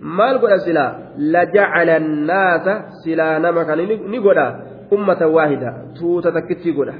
maal 0.01 0.39
godha 0.39 0.59
silaa 0.59 0.91
lajacala 1.17 1.95
annaasa 1.95 2.81
silaa 3.03 3.39
nama 3.39 3.65
kana 3.65 3.81
ni 3.85 4.19
godha 4.19 4.55
ummatan 4.91 5.33
waahidaa 5.37 5.73
tuuta 5.99 6.31
takkitti 6.31 6.73
godha 6.73 6.93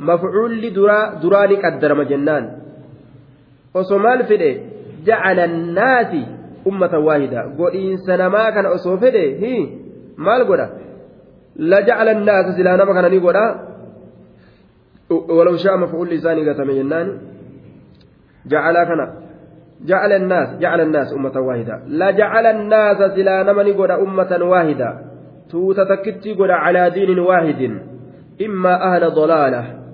مفعول 0.00 0.72
درا 0.74 1.14
دراني 1.22 1.56
قدر 1.56 2.02
جنان. 2.02 2.44
وصمال 3.74 4.24
فدي 4.24 4.60
جعل 5.06 5.38
الناس 5.38 6.12
أمة 6.66 6.98
واحدة. 6.98 7.40
قل 7.58 7.70
إن 7.74 7.96
سنما 7.96 8.50
كان 8.50 8.66
أصوفده 8.66 9.26
هي. 9.42 9.68
مال 10.18 10.46
قولا؟ 10.48 10.68
لجعل 11.56 12.08
الناس 12.08 12.56
سلانا 12.56 12.84
ما 12.84 12.92
كان 12.92 13.16
نقولا؟ 13.16 13.44
ولو 15.10 15.56
شاء 15.56 15.76
مفعول 15.76 16.08
لساني 16.08 16.50
قتم 16.50 16.70
جنان. 16.70 17.18
جعل 18.46 18.74
كان. 18.74 19.12
جعل 19.86 20.12
الناس 20.12 20.48
جعل 20.58 20.80
الناس 20.80 21.12
أمة 21.12 21.40
واحدة. 21.40 21.80
لجعل 21.88 22.46
الناس 22.46 22.98
سلانا 23.16 23.52
ما 23.52 23.62
نقولا 23.62 24.02
أمة 24.02 24.38
واحدة. 24.42 25.00
توتا 25.50 25.84
تكتي 25.84 26.36
على 26.40 26.90
دين 26.90 27.18
واحد. 27.18 27.80
إما 28.46 28.74
أهل 28.88 29.10
ضلالة. 29.10 29.85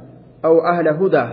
أو 0.44 0.66
أهل 0.66 0.88
هدى. 0.88 1.26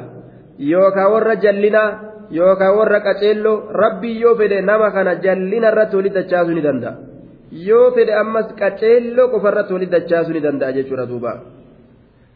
يوكا 0.59 1.05
ور 1.05 1.33
جلنا 1.33 1.83
يوكا 2.31 2.69
ور 2.69 2.93
قتيلو 2.95 3.53
ربي 3.83 4.19
يوفد 4.19 4.53
نما 4.53 4.89
كان 4.89 5.19
جلنا 5.21 5.69
الرت 5.69 5.95
ولد 5.95 6.23
تشاسوني 6.23 6.61
دندا 6.61 6.91
يوفد 7.51 8.09
أمس 8.21 8.47
قتيلو 8.61 9.23
كفرت 9.31 9.71
ولد 9.71 9.93
تشاسوني 10.03 10.39
دندا 10.39 10.71
جيشورا 10.71 11.05
دوبا 11.05 11.33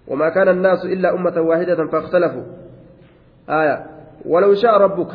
وما 0.08 0.30
كان 0.30 0.50
الناس 0.50 0.86
إلا 0.86 1.14
أمة 1.14 1.42
واحدة 1.42 1.88
فاختلفوا. 1.88 2.44
آية. 3.50 3.86
ولو 4.26 4.54
شاء 4.54 4.78
ربك 4.78 5.12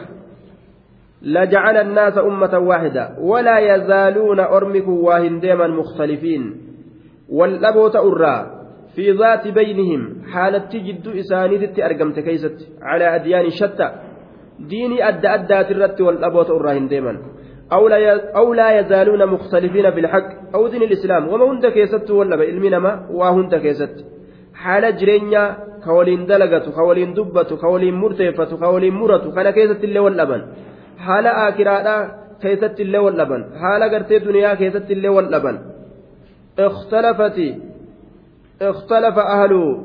لجعل 1.22 1.76
الناس 1.76 2.18
أمة 2.18 2.58
واحدة. 2.58 3.10
ولا 3.18 3.58
يزالون 3.58 4.40
أرمك 4.40 4.88
واهن 4.88 5.40
ديما 5.40 5.66
مختلفين. 5.66 6.56
والأبوت 7.28 7.96
أرى. 7.96 8.57
في 8.94 9.10
ذات 9.12 9.48
بينهم 9.48 10.22
حالة 10.32 10.70
جد 10.86 11.06
إسانيدت 11.20 11.80
أرقمت 11.80 12.20
كيست 12.20 12.58
على 12.82 13.14
أديان 13.14 13.50
شتى 13.50 13.88
ديني 14.58 15.08
أدى 15.08 15.28
أدى 15.28 15.64
ترت 15.64 16.00
والأبوة 16.00 16.48
الراهن 16.56 16.88
ديما. 16.88 17.18
أو 17.72 17.88
لا, 17.88 17.98
أو 18.36 18.54
لا 18.54 18.78
يزالون 18.78 19.26
مختلفين 19.26 19.90
بالحق 19.90 20.28
أو 20.54 20.68
دين 20.68 20.82
الإسلام 20.82 21.28
وما 21.28 21.44
هند 21.50 21.66
كيست 21.66 22.10
ولا 22.10 22.36
بإلمنما 22.36 23.06
وهند 23.10 23.54
كيست. 23.54 23.96
حال 24.54 24.96
جرينيا 24.96 25.56
كولين 25.84 26.26
دلقة 26.26 26.66
كولين 26.78 27.14
دبة 27.14 27.50
كولين 27.62 27.94
مرتفة 27.94 28.56
كولين 28.56 28.94
مرة 28.94 29.24
كان 29.34 29.50
كيست 29.50 29.84
اللي 29.84 29.98
واللبن 29.98 30.42
حال 30.98 31.26
آكرادا 31.26 31.96
كيست 32.42 32.80
اللي 32.80 32.98
واللبن 32.98 33.42
حال 33.60 33.82
قرتي 33.92 34.18
دنيا 34.18 34.54
كيست 34.54 34.90
اللي 34.90 35.08
واللبن 35.08 35.56
اختلفت 36.58 37.38
اختلف 38.62 39.18
أهل 39.18 39.78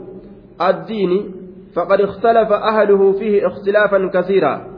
الدين 0.61 1.31
فقد 1.75 2.01
اختلف 2.01 2.51
أهله 2.51 3.11
فيه 3.11 3.47
اختلافا 3.47 4.09
كثيرا. 4.13 4.73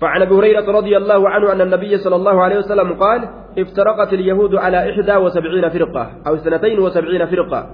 فعن 0.00 0.22
أبي 0.22 0.34
هريرة 0.34 0.72
رضي 0.72 0.96
الله 0.96 1.28
عنه 1.28 1.52
أن 1.52 1.60
النبي 1.60 1.96
صلى 1.98 2.16
الله 2.16 2.42
عليه 2.42 2.58
وسلم 2.58 2.92
قال 2.92 3.28
افترقت 3.58 4.12
اليهود 4.12 4.54
على 4.54 4.90
إحدى 4.90 5.16
وسبعين 5.16 5.68
فرقة 5.68 6.10
أو 6.26 6.34
اثنتين 6.34 6.78
وسبعين 6.78 7.26
فرقة 7.26 7.70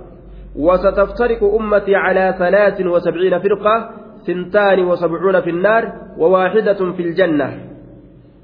وستفترق 0.57 1.55
أمتي 1.61 1.95
على 1.97 2.35
ثلاث 2.39 2.81
وسبعين 2.81 3.39
فرقة 3.39 3.91
ثنتان 4.27 4.85
وسبعون 4.85 5.41
في 5.41 5.51
النار 5.51 5.93
وواحدة 6.19 6.93
في 6.93 7.03
الجنة. 7.03 7.61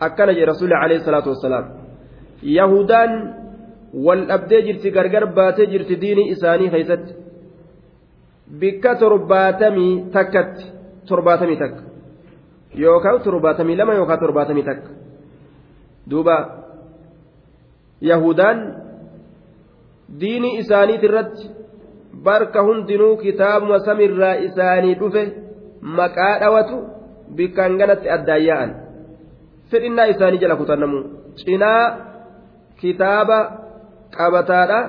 اكل 0.02 0.48
رسول 0.48 0.72
عليه 0.72 0.96
الصلاة 0.96 1.28
والسلام. 1.28 1.64
يهودان 2.42 3.34
wal 4.04 4.26
dhabdee 4.28 4.62
jirti 4.66 4.90
gargar 4.96 5.24
baatee 5.38 5.66
jirti 5.72 6.00
diinii 6.02 6.30
isaanii 6.34 6.70
keessatti 6.74 7.12
bikka 8.60 8.94
torbaatamii 8.94 10.10
takkatti. 10.12 10.64
Torbaatamii 11.08 11.56
takka. 11.56 11.82
Yookaan 12.74 13.22
torbaatamii 13.22 13.76
lama 13.76 13.94
yookaan 13.94 14.20
torbaatamii 14.20 14.62
takka. 14.62 14.90
Duuba. 16.10 16.36
Yahudaan 18.00 18.58
diinii 20.20 20.58
isaaniiti 20.58 21.06
irratti 21.06 21.50
barka 22.24 22.62
hundinuu 22.62 23.16
kitaabuma 23.16 23.78
samirraa 23.78 24.34
isaanii 24.34 24.94
dhufe 25.00 25.22
maqaa 25.80 26.38
dhawatu 26.40 26.76
bikkaan 27.36 27.78
ganatti 27.78 28.10
addaan 28.10 28.44
yaa'an. 28.44 28.70
Fedhinnaa 29.70 30.04
isaanii 30.04 30.38
jala 30.38 30.56
kutannamu. 30.56 30.98
Cinaa 31.34 31.84
kitaaba. 32.80 33.65
Qabataadha 34.18 34.80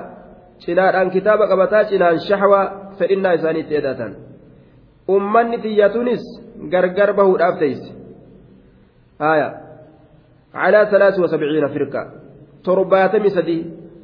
cinaadhaan 0.64 1.10
kitaaba 1.10 1.44
qabataa 1.52 1.84
cinaan 1.90 2.18
shahwaa 2.28 2.66
fedhinnaa 2.98 3.32
isaaniitti 3.38 3.74
edatan 3.80 4.12
ummanni 5.16 5.58
tiyyatunis 5.64 6.22
gargar 6.72 7.10
bahuudhaaf 7.18 7.58
teeyse 7.62 7.90
haya 9.24 9.48
calaa 10.52 10.84
salaasi 10.92 11.20
wasabciina 11.24 11.68
firqa 11.76 12.02
torbaatamii 12.66 13.34
sadii 13.38 13.60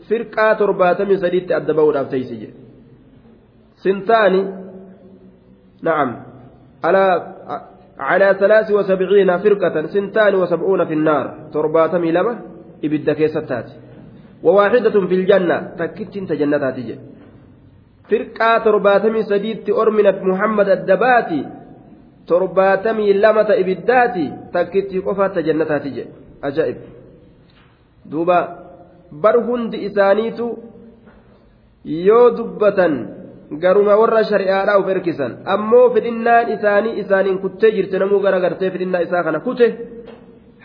firqaa 0.08 0.52
torbaatamii 0.60 1.18
sadiitti 1.24 1.52
adda 1.58 1.72
bahuudhaaf 1.78 2.08
teeyse 2.14 2.34
jedhe 2.42 2.56
sintaani 3.84 4.40
nacam 5.86 6.10
alaa 6.88 7.12
على 7.98 8.36
ثلاث 8.40 8.70
وسبعين 8.70 9.38
فرقة 9.38 9.86
سنتان 9.86 10.34
وسبعون 10.34 10.84
في 10.84 10.94
النار 10.94 11.26
ترباتمي 11.54 12.12
لما 12.12 12.34
إبدا 12.84 13.12
كيستات 13.12 13.68
وواحدة 14.44 14.96
في 15.10 15.14
الجنة 15.20 15.56
تكتين 15.78 16.26
تجنتها 16.26 16.70
تجي 16.76 16.96
فرقة 18.10 18.58
ترباتمي 18.64 19.22
سديد 19.30 19.70
أرمنت 19.70 20.18
محمد 20.30 20.68
الدباتي 20.68 21.40
ترباتمي 22.28 23.12
لمة 23.12 23.50
إبداتي 23.60 24.26
تكتي 24.54 24.98
قفا 25.06 25.26
تجنتها 25.36 25.78
تجي 25.84 26.04
أجائب 26.44 26.76
دوبا 28.10 28.38
إسانيتو 29.86 30.48
yoo 31.84 32.30
dubbatan 32.36 32.92
garuma 33.60 33.96
warra 34.00 34.24
shari'aadhaa 34.24 34.80
uf 34.80 34.88
erkisan 34.88 35.32
ammoo 35.54 35.90
fedhinnaan 35.94 36.52
isaanii 36.56 36.98
isaaniin 37.02 37.38
kuttee 37.44 37.72
jirte 37.76 37.98
namuu 37.98 38.20
gara 38.24 38.40
gartee 38.40 38.70
fedhinnaa 38.70 39.04
isaa 39.06 39.24
kana 39.26 39.40
kute 39.46 39.68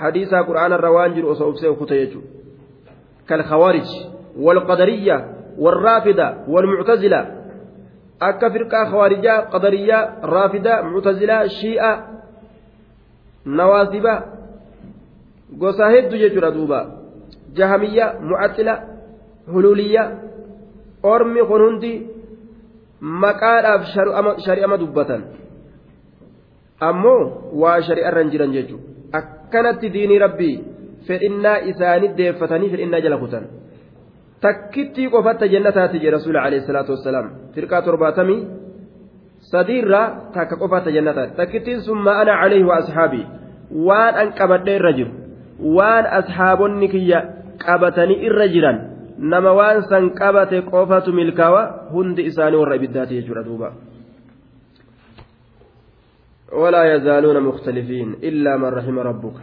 hadiisaa 0.01 0.43
qura'aanarra 0.49 0.95
waan 0.97 1.15
jiru 1.15 1.35
osoo 1.35 1.49
ufsee 1.53 1.73
kute 1.81 1.99
jechuudha. 2.01 2.38
كالخوارج 3.29 3.89
والقدرية 4.37 5.17
والرافدة 5.57 6.37
والمعتزلة 6.47 7.39
qadariyaa 8.19 10.07
raafidaa 10.23 10.83
muctazilaa 10.83 11.47
shii'a 11.47 11.91
nawaasibaa 13.45 14.23
gosa 15.57 15.89
hedduu 15.89 16.19
jechuudha 16.19 16.51
duuba 16.51 16.79
jahamiyyaa 17.53 18.13
mucaxila 18.19 18.73
huluuliyyaa 19.53 20.11
ormi 21.03 21.45
kun 21.51 21.61
hundi 21.61 21.93
maqaadhaaf 23.01 23.87
shari'ama 24.45 24.77
dubbatan 24.77 25.23
ammoo 26.79 27.53
waa 27.61 27.81
shari'arra 27.81 28.21
hin 28.21 28.31
jiran 28.31 28.51
jechuudha 28.57 29.21
akkanatti 29.21 29.93
diinii 29.93 30.19
rabbii 30.25 30.55
fedhinnaa 31.07 31.57
isaanii 31.71 32.15
deeffatanii 32.17 32.69
fedhinnaa 32.73 33.03
jala 33.05 33.17
kutan. 33.23 33.45
takkittii 34.41 35.09
qofatta 35.13 35.47
jannataati 35.53 35.99
jedhe 35.99 36.11
rasuula 36.17 36.41
alayhi 36.47 36.65
salaatu 36.67 36.91
wassalaam 36.95 37.27
firqaa 37.55 37.81
torbaatamii 37.87 38.39
sadiirraa 39.51 40.05
takka 40.35 40.55
qofatta 40.61 40.91
jannataati 40.97 41.35
takkittiin 41.39 41.81
sun 41.87 41.99
ma'ana 42.07 42.39
alayhi 42.43 42.63
wa 42.69 42.77
ashaabii 42.83 43.25
waan 43.87 44.15
an 44.21 44.31
qabadhe 44.39 44.75
irra 44.79 44.93
jiru 44.99 45.11
waan 45.79 46.05
ashaabonni 46.19 46.87
kiyya 46.95 47.19
qabatanii 47.65 48.19
irra 48.29 48.47
jiran 48.55 48.81
nama 49.33 49.53
waan 49.59 49.83
san 49.91 50.09
qabate 50.21 50.61
qofatu 50.71 51.13
milkaawa 51.19 51.61
hundi 51.93 52.27
isaanii 52.31 52.61
warra 52.63 52.81
ibiddaati 52.81 53.21
jechuudha 53.21 53.47
duuba 53.51 53.71
ولا 56.61 56.83
يزالون 56.93 57.37
مختلفين 57.43 58.15
إلا 58.23 58.57
من 58.57 58.69
رحم 58.77 58.99
ربك 58.99 59.37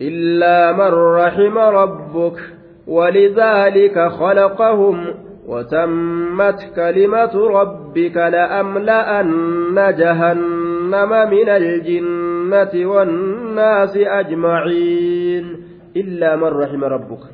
إلا 0.00 0.72
من 0.72 0.92
رحم 0.94 1.58
ربك 1.58 2.38
ولذلك 2.86 4.08
خلقهم 4.08 5.14
وتمت 5.46 6.60
كلمة 6.76 7.34
ربك 7.34 8.16
لأملأن 8.16 9.94
جهنم 9.98 11.10
من 11.30 11.48
الجنة 11.48 12.90
والناس 12.90 13.96
أجمعين 13.96 15.56
إلا 15.96 16.36
من 16.36 16.48
رحم 16.48 16.84
ربك. 16.84 17.24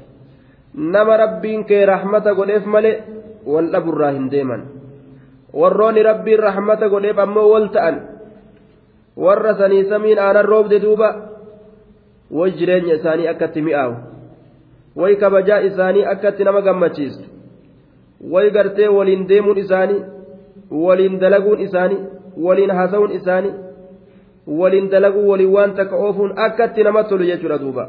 نما 0.74 1.16
ربك 1.16 1.72
رحمة 1.72 2.26
قليف 2.38 2.66
ملئ 2.66 3.00
والأب 3.46 3.88
الراهن 3.88 4.28
ديما 4.28 4.76
warroonni 5.56 6.02
rabbiin 6.04 6.40
rahmata 6.40 6.88
godheef 6.92 7.18
ammoo 7.18 7.48
wal 7.48 7.68
ta'an 7.72 7.96
warra 9.16 9.56
sanii 9.56 9.88
samiin 9.88 10.18
aanan 10.20 10.44
roobde 10.44 10.80
way 12.30 12.50
jireenya 12.50 12.94
isaanii 12.94 13.26
akkatti 13.32 13.62
mi'aawu 13.62 13.96
way 14.96 15.16
kabajaa 15.16 15.60
isaanii 15.68 16.04
akkatti 16.14 16.44
nama 16.44 16.60
gammachiistu 16.60 17.24
way 18.30 18.50
gartee 18.50 18.88
waliin 18.88 19.28
deemuun 19.28 19.58
isaanii 19.58 20.02
waliin 20.70 21.20
dalaguun 21.20 21.60
isaanii 21.60 21.98
waliin 22.48 22.70
haasa'uun 22.70 23.12
isaanii 23.20 23.54
waliin 24.58 24.90
dalaguu 24.90 25.28
waliin 25.28 25.52
waan 25.52 25.74
takka 25.74 25.96
oofuun 25.96 26.32
akkatti 26.36 26.84
nama 26.84 27.04
tolu 27.04 27.24
jechuudha 27.24 27.58
duuba 27.58 27.88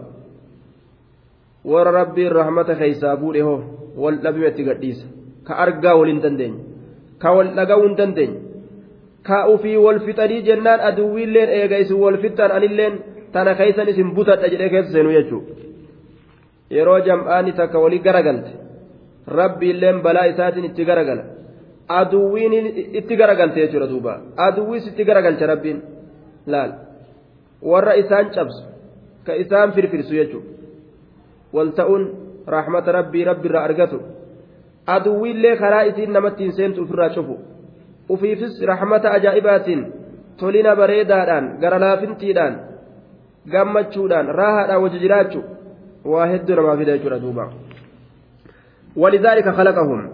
warra 1.65 1.91
rabbiin 1.91 2.32
rahmata 2.32 2.76
keeysaa 2.76 3.17
fuudhe 3.17 3.41
hoo 3.41 3.62
wal 3.97 4.17
dhabime 4.23 4.47
itti 4.47 4.63
gadhiisa 4.63 5.06
ka 5.43 5.58
argaa 5.65 5.95
waliin 5.95 6.21
dandeenye 6.21 6.60
ka 7.23 7.32
wal 7.38 7.50
dhaga'uu 7.60 7.88
hin 7.88 7.97
dandeenye 7.97 8.39
ka 9.30 9.47
ufii 9.54 9.78
wal 9.86 10.00
fixanii 10.08 10.41
jennaan 10.50 10.80
aduwwiilleen 10.89 11.50
eega 11.60 11.78
isin 11.86 12.02
wal 12.04 12.17
fixan 12.26 12.52
anilleen 12.58 13.00
tana 13.38 13.54
keeysan 13.60 13.89
isin 13.93 14.13
butadha 14.17 14.47
jedhee 14.54 14.69
keessa 14.73 14.91
seenu 14.97 15.12
jechuudha. 15.17 15.54
yeroo 16.76 17.00
jam'aani 17.08 17.52
takka 17.60 17.80
walii 17.84 18.00
garagalte 18.08 18.52
rabbi 19.39 19.69
illeen 19.73 20.02
balaa 20.06 20.26
isaatiin 20.32 20.65
itti 20.69 20.86
garagala. 20.89 21.23
Aduwwiin 22.00 22.54
itti 23.00 23.15
garagalte 23.21 23.60
jechuudha 23.63 23.88
duuba. 23.91 24.13
Aduwwiis 24.47 24.88
itti 24.88 25.04
garagalcha 25.06 25.47
rabbiin. 25.47 25.82
Laal. 26.47 26.71
Warra 27.62 27.93
isaan 28.02 28.30
cabsu 28.36 28.63
ka 29.26 29.34
isaan 29.43 29.71
firfirsu 29.76 30.13
jechuudha 30.19 30.50
wal 31.56 31.71
ta'uun 31.80 32.04
raaxmata 32.47 32.91
rabbii 32.91 33.23
rabbiirraa 33.30 33.63
argatu. 33.63 34.00
Aduwwiillee 34.95 35.56
karaa 35.62 35.84
isiin 35.91 36.12
namatti 36.12 36.43
hin 36.43 36.54
seentu 36.60 36.82
ofirraa 36.84 37.10
cufu. 37.15 37.36
Ufiifis 38.10 38.62
raaxmata 38.69 39.12
ajaa'ibaatiin 39.17 39.82
tolina 40.39 40.76
bareedaadhaan 40.76 41.45
gara 41.62 41.80
laafintiidhaan 41.80 42.54
gammachuudhaan 43.51 44.33
raahaadhaan 44.41 44.83
wajji 44.83 44.99
jiraachuu 45.05 45.45
ما 46.07 46.75
في 46.75 46.83
ذلك 46.83 47.07
دوبا 47.07 47.49
ولذلك 48.95 49.49
خلقهم 49.49 50.10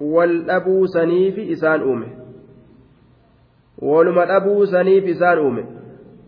والأبو 0.00 0.86
سنيف 0.86 1.38
إسان 1.38 1.80
أومه 1.80 2.06
ولما 3.78 4.24
الأبو 4.24 4.64
سنيف 4.64 5.04
إسان 5.04 5.38
أومه 5.38 5.64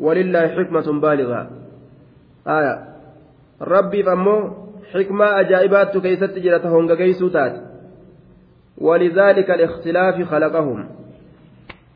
ولله 0.01 0.49
حكمة 0.49 1.01
بالغة 1.01 1.51
آية 2.47 2.85
ربي 3.61 4.03
فمو 4.03 4.51
حكمة 4.93 5.41
أجائبات 5.41 5.99
كيست 5.99 6.39
جرته 6.39 6.79
هنغ 6.79 6.95
كيسو 6.95 7.29
تات 7.29 7.63
ولذلك 8.79 9.51
الاختلاف 9.51 10.23
خلقهم 10.23 10.89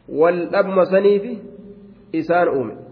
والأب 0.08 0.84
سنيف 0.84 1.38
إسان 2.14 2.48
أومه 2.48 2.89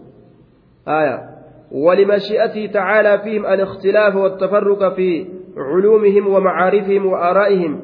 آية. 0.87 1.29
ولمشيئته 1.71 2.73
تعالى 2.73 3.19
فيهم 3.23 3.45
الاختلاف 3.45 4.15
والتفرق 4.15 4.95
في 4.95 5.27
علومهم 5.57 6.27
ومعارفهم 6.27 7.05
وآرائهم. 7.05 7.81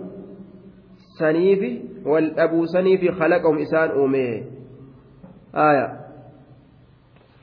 سنيف 1.19 1.81
والأبو 2.05 2.65
سنيف 2.65 3.19
خلقهم 3.19 3.57
إسان 3.57 3.89
أوميه 3.89 4.43
آية. 5.55 5.99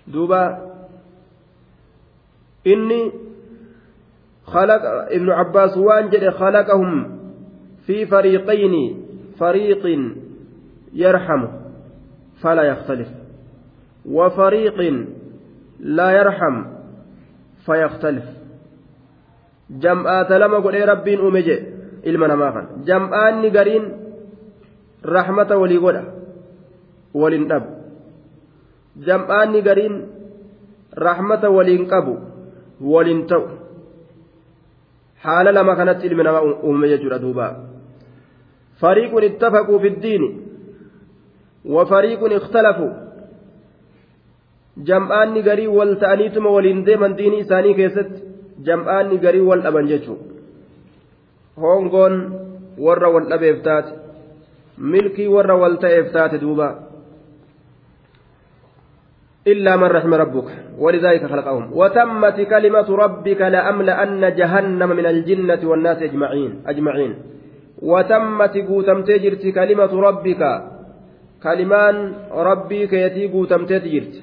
دوبا. 0.07 0.73
إني 2.67 3.13
خلق 4.45 4.83
ابن 5.11 5.31
عباس 5.31 5.79
وانجل 5.79 6.33
خلقهم 6.33 7.19
في 7.87 8.07
فريقين 8.07 9.03
فريق 9.39 10.13
يرحم 10.93 11.49
فلا 12.43 12.63
يختلف. 12.63 13.09
وفريق 14.07 15.07
لا 15.83 16.11
يرحم 16.11 16.65
فيختلف 17.67 18.25
جمعات 19.71 20.31
لما 20.33 20.59
قل 20.59 20.89
ربين 20.89 21.21
namaa 22.03 22.51
kan 22.51 22.67
jam'aanni 22.83 23.51
gariin 23.55 23.85
rahmata 25.07 25.59
walii 25.59 25.79
godha 25.79 26.03
waliin 27.15 27.47
dhabu 27.47 27.71
jam'aanni 29.07 29.63
gariin 29.63 29.95
rahmata 31.07 31.51
waliin 31.51 31.87
qabu 31.87 32.19
waliin 32.83 33.27
ta'u 33.31 33.47
haala 35.23 35.55
lama 35.55 35.77
kanatti 35.77 36.07
ilmi 36.11 36.27
namaa 36.27 36.43
uume 36.43 36.91
jechuudha 36.91 37.23
duuba 37.23 37.47
fariiqun 38.83 39.23
ittafaquu 39.31 39.79
fi 39.79 39.95
ddiini 39.95 40.29
wa 41.75 41.87
fariiqun 41.87 42.35
ikhtalafu 42.39 42.87
jam'aanni 44.77 45.43
garii 45.43 45.67
wal 45.79 45.97
ta'aniituma 45.97 46.51
waliin 46.51 46.85
deeman 46.87 47.17
diinii 47.17 47.45
isaanii 47.47 47.75
keessatti 47.75 48.23
jam'aanni 48.69 49.19
garii 49.19 49.49
wal 49.51 49.63
dhaban 49.63 49.89
jechuudha 49.89 50.25
hongoon 51.57 52.15
warra 52.79 53.11
wal 53.15 53.29
dhabeef 53.29 53.63
taate 53.63 53.93
milkii 54.79 55.29
warra 55.29 55.57
wal 55.57 55.77
ta'eef 55.77 56.13
taate 56.13 56.41
duuba 56.41 56.71
إلا 59.47 59.77
من 59.77 59.91
رحم 59.91 60.15
ربك 60.15 60.49
ولذلك 60.79 61.27
خلقهم 61.27 61.73
وتمت 61.73 62.41
كلمة 62.41 62.89
ربك 62.97 63.41
لأملأن 63.41 64.35
جهنم 64.35 64.89
من 64.89 65.07
الجنة 65.07 65.69
والناس 65.71 66.03
أجمعين 66.03 66.63
أجمعين 66.67 67.13
وتمت 67.83 68.55
قوتمت 68.59 69.11
جرت 69.11 69.47
كلمة 69.47 69.93
ربك 70.09 70.43
كلمان 71.43 71.97
ربي 72.31 72.87
كيتي 72.87 73.27
قوتمت 73.35 73.73
جرت 73.73 74.15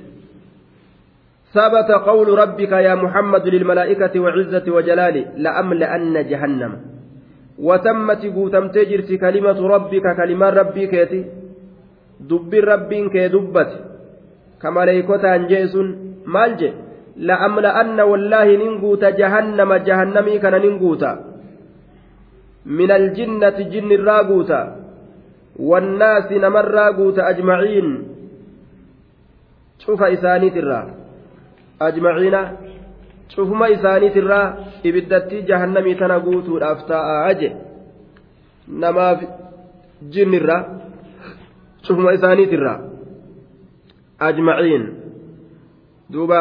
ثبت 1.54 1.90
قول 1.92 2.28
ربك 2.40 2.72
يا 2.72 2.96
محمد 2.96 3.48
للملائكة 3.48 4.20
وعزة 4.20 4.66
وجلال 4.68 5.16
لأملأن 5.44 6.16
جهنم. 6.30 6.74
وتمت 7.60 8.26
قوتمت 8.26 8.78
جرت 8.78 9.10
كلمة 9.14 9.60
ربك 9.68 10.06
كلمة 10.18 10.50
ربي 10.50 10.88
كيتي 10.88 11.26
دب 12.30 12.54
رب 12.54 12.92
كي 13.14 13.28
دبت. 13.28 13.72
كملائكة 14.62 15.36
أنجيس 15.36 15.76
مالج 16.26 16.62
لأملأن 17.18 18.00
والله 18.00 18.48
ننقوت 18.62 19.04
جهنم. 19.06 19.74
جهنمي 19.74 20.40
كان 20.40 20.56
ننقوت 20.62 21.04
من 22.66 22.92
الجنة 22.92 23.58
جن 23.74 23.92
الراقوت 23.92 24.52
والناس 25.60 26.32
نمر 26.32 26.66
راقوت 26.72 27.20
أجمعين. 27.20 27.88
شوف 29.80 30.04
إساني 30.04 30.50
ترى 30.50 30.99
ajmaciina 31.88 32.42
cufuma 33.36 33.70
isaaniitirraa 33.76 34.46
ibiddatti 34.84 35.44
jahannamii 35.50 35.96
tana 36.02 36.20
guutuudhaaf 36.26 36.86
taa'aa 36.92 37.34
je 37.42 37.50
namaaf 38.84 39.20
jinnirraa 40.16 40.62
cufuma 41.88 42.14
isaaniitirraa 42.20 42.78
ajmaciin 44.30 44.84
duuba 46.14 46.40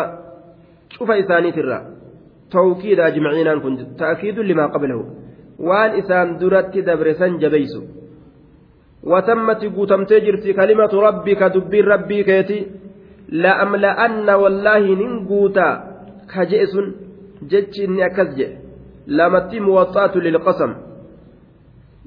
cufa 0.99 1.17
isaaniitirraa 1.25 1.83
tawkiida 2.51 3.05
ajmaciinaan 3.05 3.61
kun 3.61 3.79
ta'kiidu 3.97 4.43
limaa 4.43 4.69
qablahu. 4.75 5.05
Waan 5.69 5.97
isaan 6.01 6.41
duratti 6.41 6.83
dabresan 6.87 7.39
jabeeysu. 7.41 7.81
Watammati 9.11 9.69
guutamtee 9.71 10.21
jirti 10.21 10.55
kalimatu 10.55 11.01
rabbika 11.01 11.55
dubbiin 11.55 11.85
rabbii 11.85 12.25
keeti 12.25 12.59
sun 16.73 16.87
jechi 17.51 17.85
inni 17.85 18.03
akkas 18.03 18.37
jedhe 18.37 18.59
lamatti 19.07 19.61
muwaxaatu 19.61 20.21
lilqasam 20.21 20.73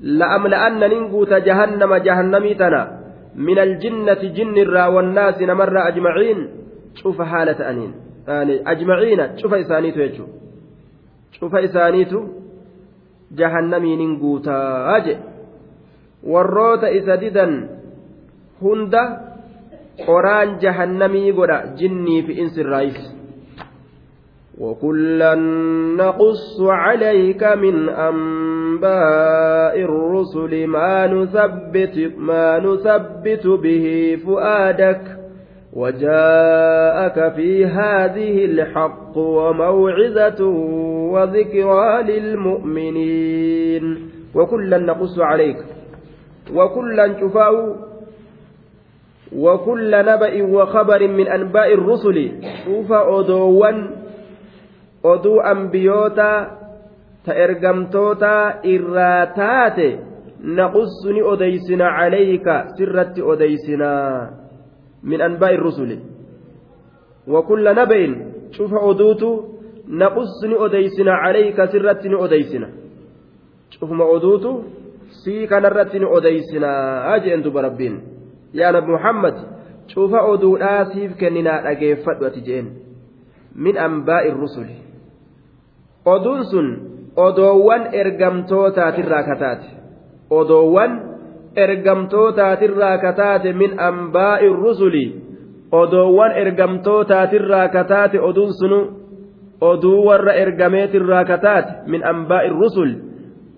la'amla'anna 0.02 0.88
nin 0.88 1.10
guuta 1.14 1.40
jahannama 1.42 2.00
jahannamii 2.00 2.56
tana 2.56 3.02
من 3.36 3.60
الجنة 3.60 4.22
جن 4.36 4.58
الرا 4.58 4.86
والناس 4.88 5.42
نمر 5.42 5.88
أجمعين 5.88 6.40
شوف 7.00 7.22
حالة 7.22 7.70
أنين 7.70 7.92
أجمعين 8.68 9.38
شوف 9.40 9.54
إسانيتو 9.54 10.00
يجو 10.00 10.26
شوف 11.40 11.56
إسانيتو 11.56 12.20
جهنمي 13.32 13.92
ننقوتا 13.96 14.60
warroota 16.24 16.92
isa 16.94 17.18
didan 17.18 17.70
hunda 18.62 19.31
qoraan 20.06 20.60
jahannamii 20.60 21.32
godha 21.32 21.64
jinnii 21.80 22.22
fi 22.28 22.34
insirraayis 22.34 23.22
وكلا 24.62 25.36
نقص 25.98 26.62
عليك 26.62 27.44
من 27.44 27.90
أنباء 27.90 29.80
الرسل 29.80 30.68
ما 30.68 31.08
نثبت 31.08 32.14
ما 32.18 32.60
نثبت 32.60 33.48
به 33.48 34.18
فؤادك 34.26 35.02
وجاءك 35.74 37.34
في 37.36 37.66
هذه 37.66 38.46
الحق 38.46 39.18
وموعظة 39.18 40.46
وذكرى 41.14 42.04
للمؤمنين. 42.04 43.84
وكلا 44.36 44.78
نقص 44.78 45.20
عليك. 45.20 45.58
وكلا 46.56 47.20
شفاء 47.20 47.76
وكل 49.36 49.92
نبأ 50.06 50.44
وخبر 50.44 51.08
من 51.08 51.28
أنباء 51.28 51.74
الرسل 51.74 52.32
شوف 52.66 52.92
أدوا 52.92 53.74
oduu 55.04 55.42
ambiyoota 55.42 56.58
ta 57.26 57.34
ergamtoota 57.34 58.62
irraa 58.64 59.26
taate 59.34 60.00
naqussu 60.44 61.14
ni 61.14 61.22
odeysina 61.22 61.90
calayka 61.98 62.66
sirratti 62.78 63.22
odeysina 63.22 63.90
min 65.04 65.22
anbaa'i 65.22 65.58
rusuli 65.58 66.00
wakulla 67.28 67.74
naba'in 67.74 68.14
cufa 68.58 68.78
oduutu 68.78 69.30
naqussu 69.88 70.48
ni 70.48 70.56
odeysina 70.56 71.18
calayka 71.24 71.68
sirratti 71.68 72.10
ni 72.10 72.16
odeysina 72.16 72.68
cufuma 73.80 74.06
oduutu 74.06 74.64
sii 75.24 75.48
kanarratti 75.48 76.00
ni 76.00 76.06
yaa 78.54 78.72
nabi 78.72 78.92
muhammad 78.92 79.36
cufa 79.94 80.22
oduudhaa 80.34 80.86
siif 80.94 81.16
kenninaa 81.18 81.62
dhageeffadhu 81.64 82.26
ati 82.26 82.42
jeen. 82.48 82.68
Min 83.56 83.78
anbaa'i 83.78 84.32
rusuli. 84.32 84.76
Oduun 86.06 86.46
sun 86.46 86.68
odoowwan 87.16 87.94
ergamtootaatirraa 87.94 89.24
kataate. 89.24 89.68
Odoowwan 90.30 90.92
ergamtootaatirraa 91.56 92.98
kataate 92.98 93.54
min 93.54 93.80
ambaa'i 93.80 94.50
rusuli. 94.50 95.06
Odoowwan 95.72 96.32
ergamtootaatirraa 96.32 97.68
kataate 97.68 98.20
oduun 98.20 98.54
sunu 98.60 98.80
oduu 99.62 100.06
warra 100.06 100.34
ergameetirraa 100.34 101.26
kataate 101.26 101.72
min 101.88 102.06
ambaa'i 102.06 102.50
rusul. 102.50 102.92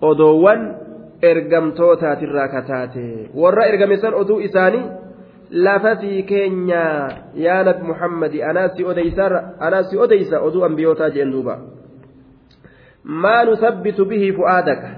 Odoowwan 0.00 0.60
ergamtootaatirraa 1.30 2.48
kataate. 2.48 3.04
Warra 3.34 3.66
ergame 3.72 3.96
san 3.96 4.14
oduu 4.14 4.40
isaanii 4.48 4.84
lafatii 5.50 6.22
keenya 6.22 6.82
yaa 7.34 7.62
nabi 7.64 7.86
muhammadi 7.92 8.42
anaa 8.42 8.68
si 9.88 9.96
odeysa 9.98 10.40
oduu 10.40 10.64
ambiyootaa 10.64 11.10
jeen 11.10 11.32
duuba. 11.32 11.58
Maa 13.04 13.44
nusabbitu 13.44 14.04
bihi 14.04 14.32
fu'aadaka? 14.32 14.88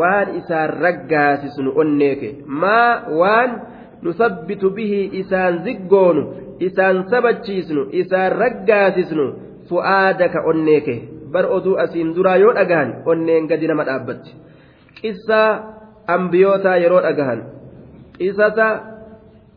Waan 0.00 0.36
isaan 0.36 0.70
raggaasisnu 0.80 1.72
onneeke. 1.76 2.34
Maa 2.46 3.08
waan 3.20 3.60
nusabbitu 4.02 4.70
bihi 4.70 5.10
isaan 5.20 5.64
ziggoonu 5.64 6.22
isaan 6.60 7.04
sabachiisnu 7.10 7.88
isaan 7.92 8.32
raggaasisnu 8.32 9.26
fu'aadaka 9.68 10.44
onneeke. 10.44 11.02
Bar 11.32 11.46
oduu 11.50 11.76
asiin 11.76 12.14
duraa 12.16 12.36
yoo 12.36 12.52
dhagahan 12.54 12.94
onneen 13.06 13.46
gadi 13.48 13.66
nama 13.68 13.84
dhaabbatti. 13.84 14.30
Qissaa 15.00 15.73
ambiyootaa 16.06 16.76
yeroo 16.76 17.02
dhagahan. 17.02 17.40
Qisasa 18.18 18.68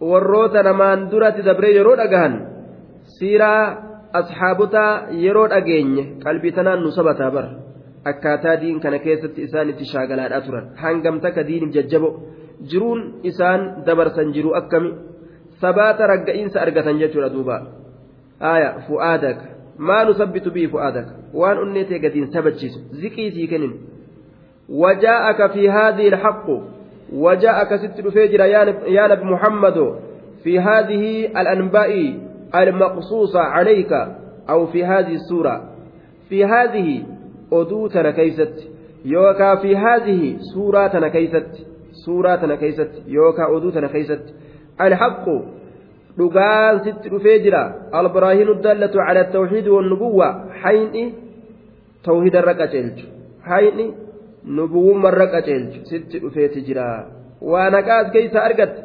warroota 0.01 0.63
namaan 0.63 1.10
duratti 1.12 1.45
dabree 1.45 1.73
yeroo 1.75 1.95
dhagahan 1.97 2.33
siiraa 3.19 3.63
asxaabotaa 4.19 4.91
yeroo 5.23 5.47
dhageenye 5.53 6.03
qalbii 6.23 6.51
tanaan 6.51 6.83
nu 6.83 6.91
sabataa 6.91 7.31
bara. 7.31 7.49
Akkaataa 8.05 8.62
diin 8.62 8.79
kana 8.79 8.99
keessatti 8.99 9.41
isaan 9.47 9.69
itti 9.69 9.86
shaagalaadhaa 9.86 10.41
turan. 10.41 10.65
Hangam 10.75 11.19
takka 11.19 11.47
diiniif 11.47 11.73
jajjabo. 11.75 12.10
Jiruun 12.69 13.01
isaan 13.23 13.83
dabarsan 13.86 14.33
jiru 14.33 14.53
akkami? 14.60 14.93
Sabaata 15.62 16.07
ragga'iinsa 16.07 16.62
argatan 16.62 16.99
jechuudha 17.01 17.29
duuba. 17.33 17.57
Aya 18.39 18.69
fu'aadaka. 18.88 19.45
Maa 19.77 20.05
nusabbitu 20.05 20.51
bii 20.51 20.67
fu'aadaka? 20.73 21.12
Waan 21.33 21.57
unneetee 21.63 21.99
gadiin 21.99 22.31
sabachiisu. 22.33 22.79
Ziqiisii 23.01 23.47
kennin 23.47 23.73
وجاءك 24.69 25.51
في 25.51 25.69
هذه 25.69 26.08
الحق 26.08 26.49
وجاءك 27.13 27.75
ست 27.75 28.08
فجر 28.08 28.39
يا 28.88 29.08
نبي 29.08 29.23
محمد 29.23 29.95
في 30.43 30.60
هذه 30.60 31.25
الأنباء 31.25 32.19
المقصوصة 32.56 33.39
عليك 33.39 33.91
أو 34.49 34.65
في 34.65 34.86
هذه 34.86 35.13
السورة 35.15 35.63
في 36.30 36.45
هذه 36.45 37.03
fi 39.62 39.73
haadhihi 39.73 40.38
suuraa 40.53 40.89
tana 40.89 41.10
keeysatti 41.10 41.67
suuraa 41.91 42.38
tana 42.38 42.58
keeysatti 42.58 43.03
yookaa 43.08 43.47
oduu 43.47 43.71
tana 43.71 43.89
keeysatti 43.89 44.34
alhaqqu 44.77 45.36
dhugaan 46.17 46.84
sitti 46.84 47.10
dhufee 47.10 47.39
jira 47.45 47.62
albaraahinu 47.91 48.56
dallatu 48.63 48.97
cala 48.97 49.19
altawxiidi 49.25 49.69
wannubuwwa 49.69 50.27
hayni 50.63 51.06
tawhiidarra 52.10 52.53
qaceelchu 52.62 53.08
hayni 53.51 53.88
nubuwummarra 54.55 55.27
qaceelchu. 55.33 55.79
Sitti 55.89 56.19
dhufeeti 56.23 56.62
jira. 56.67 56.88
Waan 57.41 57.73
haqaas 57.77 58.12
keeysa 58.12 58.39
argatte 58.47 58.81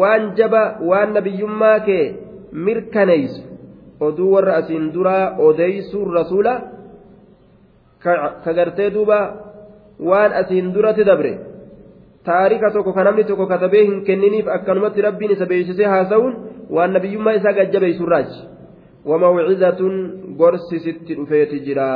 waan 0.00 0.34
jaba 0.36 0.62
waan 0.90 1.14
nabiyyummaa 1.16 1.80
kee 1.80 2.04
mirkaneeysu 2.52 3.42
oduu 4.00 4.32
warra 4.34 4.56
asiin 4.60 4.92
duraa 4.94 5.36
odeysuun 5.46 6.14
rasuula 6.14 6.54
ka 8.44 8.52
gartee 8.58 8.90
duuba 8.94 9.18
waan 10.10 10.32
asiin 10.40 10.72
duratti 10.74 11.04
dabre. 11.04 11.32
Taarika 12.24 12.70
tokko 12.70 12.92
ka 12.92 13.04
namni 13.04 13.24
tokko 13.24 13.46
katabee 13.46 13.84
hin 13.86 14.04
kenniniif 14.04 14.46
akkanumatti 14.56 15.02
rabbiin 15.02 15.32
isa 15.36 15.46
beeksisee 15.46 15.86
haasa'uun 15.94 16.34
waan 16.70 16.92
nabiyyummaa 16.92 17.32
isaa 17.40 17.52
gajjabeessurraachi 17.58 18.40
wamawcizatun 19.08 19.94
gorsi 20.38 20.78
sitti 20.84 21.14
dhufeeti 21.18 21.60
jira. 21.66 21.88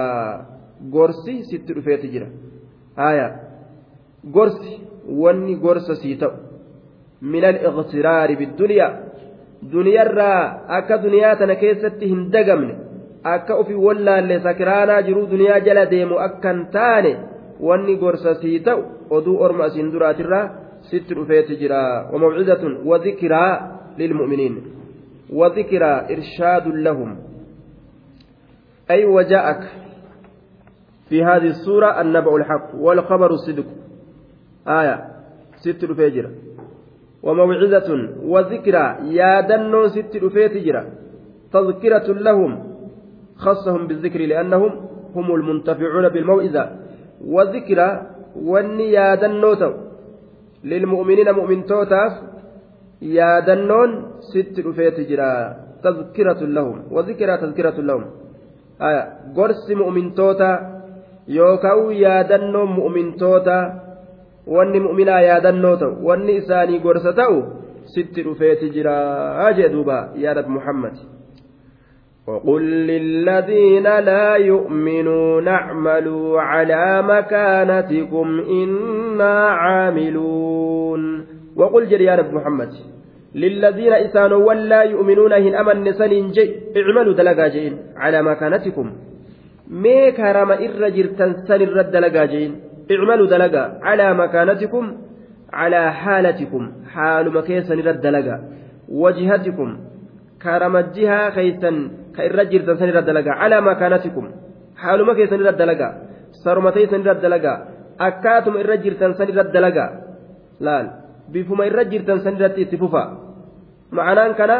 Gorsi 0.90 1.34
sitti 1.50 1.74
dhufeeti 1.76 2.08
jira 2.08 2.26
aya. 2.96 3.28
Gorsi 4.32 4.80
wanni 5.08 5.56
gorsa 5.56 5.96
sii 5.96 6.16
ta'u. 6.16 6.32
Min 7.20 7.44
aliqtiraari 7.44 8.36
biddunyaa 8.36 8.92
duniyarraa 9.72 10.64
akka 10.78 11.02
duniyaa 11.02 11.36
tana 11.36 11.54
keessatti 11.56 12.08
hin 12.08 12.30
dagamne 12.32 12.74
akka 13.34 13.58
ufi 13.58 13.74
wallaalle 13.74 14.40
sakiraanaa 14.46 15.02
jiruu 15.08 15.26
duniyaa 15.30 15.60
jala 15.60 15.84
deemu 15.90 16.18
akkan 16.18 16.66
taane 16.72 17.12
wanni 17.68 17.96
gorsa 17.96 18.34
sii 18.34 18.60
ta'u 18.60 18.82
oduu 19.10 19.36
orma 19.42 19.64
asiin 19.64 19.92
duraatirraa 19.92 20.48
sitti 20.90 21.14
dhufeeti 21.14 21.56
jira. 21.56 22.08
Wamawcidatun 22.12 22.80
wadikraa 22.84 23.52
lilmu'miniin 23.96 24.56
wadikraa 25.30 25.98
irshaadun 26.08 26.84
lahum. 26.84 27.16
Ay 28.88 29.04
wajaa'aka 29.04 29.66
في 31.12 31.24
هذه 31.24 31.48
السورة 31.56 32.00
النبأ 32.00 32.36
الحق 32.36 32.68
والخبر 32.74 33.30
الصدق. 33.30 33.68
آية 34.68 34.96
ست 35.60 35.84
فجرة 35.84 36.30
وموعظة 37.22 37.88
وذكرى 38.32 38.86
يا 39.18 39.32
دنو 39.40 39.88
ست 39.88 40.14
فجرة 40.16 40.82
تذكرة 41.52 42.08
لهم 42.26 42.52
خصهم 43.36 43.82
بالذكر 43.86 44.20
لأنهم 44.32 44.72
هم 45.16 45.34
المنتفعون 45.34 46.08
بالموئذة 46.08 46.64
والذكرى 47.34 47.88
والنيادة 48.36 49.26
النوتو 49.26 49.72
lilmu'miniina 50.70 51.32
mu'mintootaaf 51.34 52.12
yaadannoon 53.16 53.90
sitti 54.30 54.62
dhufeeti 54.62 55.06
jira 55.10 55.28
tazkiratun 55.82 56.54
lahum 56.58 56.76
wazikiraa 56.96 57.38
tazkiratun 57.42 57.86
lahum 57.90 58.04
gorsi 59.38 59.74
mu'mintoota 59.82 60.50
yookaan 61.27 61.91
yaadannoon 62.03 62.69
mu'mintoota 62.79 63.57
wanni 64.47 64.79
mu'minaa 64.79 65.21
yaadannoo 65.29 65.75
ta'u 65.83 65.93
wanni 66.07 66.39
isaanii 66.41 66.79
gorsa 66.79 67.13
ta'u 67.13 67.43
sitti 67.95 68.23
dhufeeti 68.23 68.73
jira 68.75 68.95
jee 69.59 69.69
duuba 69.75 69.97
yaa 70.23 70.33
nabi 70.39 70.57
muhammad 70.59 70.95
وقل 72.27 72.61
للذين 72.61 73.83
لا 73.99 74.35
يؤمنون 74.35 75.47
اعملوا 75.47 76.41
على 76.41 77.01
مكانتكم 77.01 78.27
إنا 78.39 79.47
عاملون 79.47 81.25
وقل 81.55 81.87
جري 81.87 82.03
يا 82.03 82.15
نبي 82.15 82.35
محمد 82.35 82.69
للذين 83.35 83.93
إسانوا 83.93 84.45
ولا 84.47 84.81
يؤمنون 84.83 85.33
هن 85.33 85.55
أمن 85.55 85.83
نسن 85.83 86.31
جي 86.35 86.55
اعملوا 86.77 87.13
دلقا 87.13 87.47
جين 87.47 87.77
على 87.95 88.21
مكانتكم 88.21 88.91
ميك 89.68 90.20
هرم 90.20 90.50
إر 90.50 90.88
جرتن 90.96 91.32
سن 91.46 91.62
الرد 91.68 91.90
دلقا 91.90 92.24
جين 92.32 92.52
اعملوا 92.90 93.26
دلقا 93.26 93.64
على 93.82 94.14
مكانتكم 94.14 94.84
على 95.52 95.92
حالتكم 95.92 96.62
حال 96.92 97.26
مكيسن 97.34 97.78
الرد 97.78 98.00
دلقا 98.00 98.36
وجهتكم 98.88 99.68
كرم 100.42 100.76
الجهة 100.76 101.30
خيسا 101.36 101.70
كإر 102.16 102.38
جرتن 102.52 102.76
سن 102.80 102.88
الرد 102.88 103.04
دلقا 103.10 103.30
على 103.30 103.60
مكانتكم 103.60 104.24
حال 104.82 105.06
مكيسن 105.06 105.38
الرد 105.40 105.56
دلقا 105.56 105.88
صرمتي 106.44 106.86
سن 106.86 107.00
الرد 107.00 107.20
دلقا 107.20 107.54
أكاتم 108.06 108.54
إر 108.62 108.74
جرتن 108.84 109.12
سن 109.18 109.28
الرد 109.32 109.56
jirtan 111.92 112.18
san 112.24 112.34
irratti 112.36 112.60
itti 112.64 112.76
fufa. 112.82 113.02
Ma'anaan 113.96 114.32
kana 114.38 114.56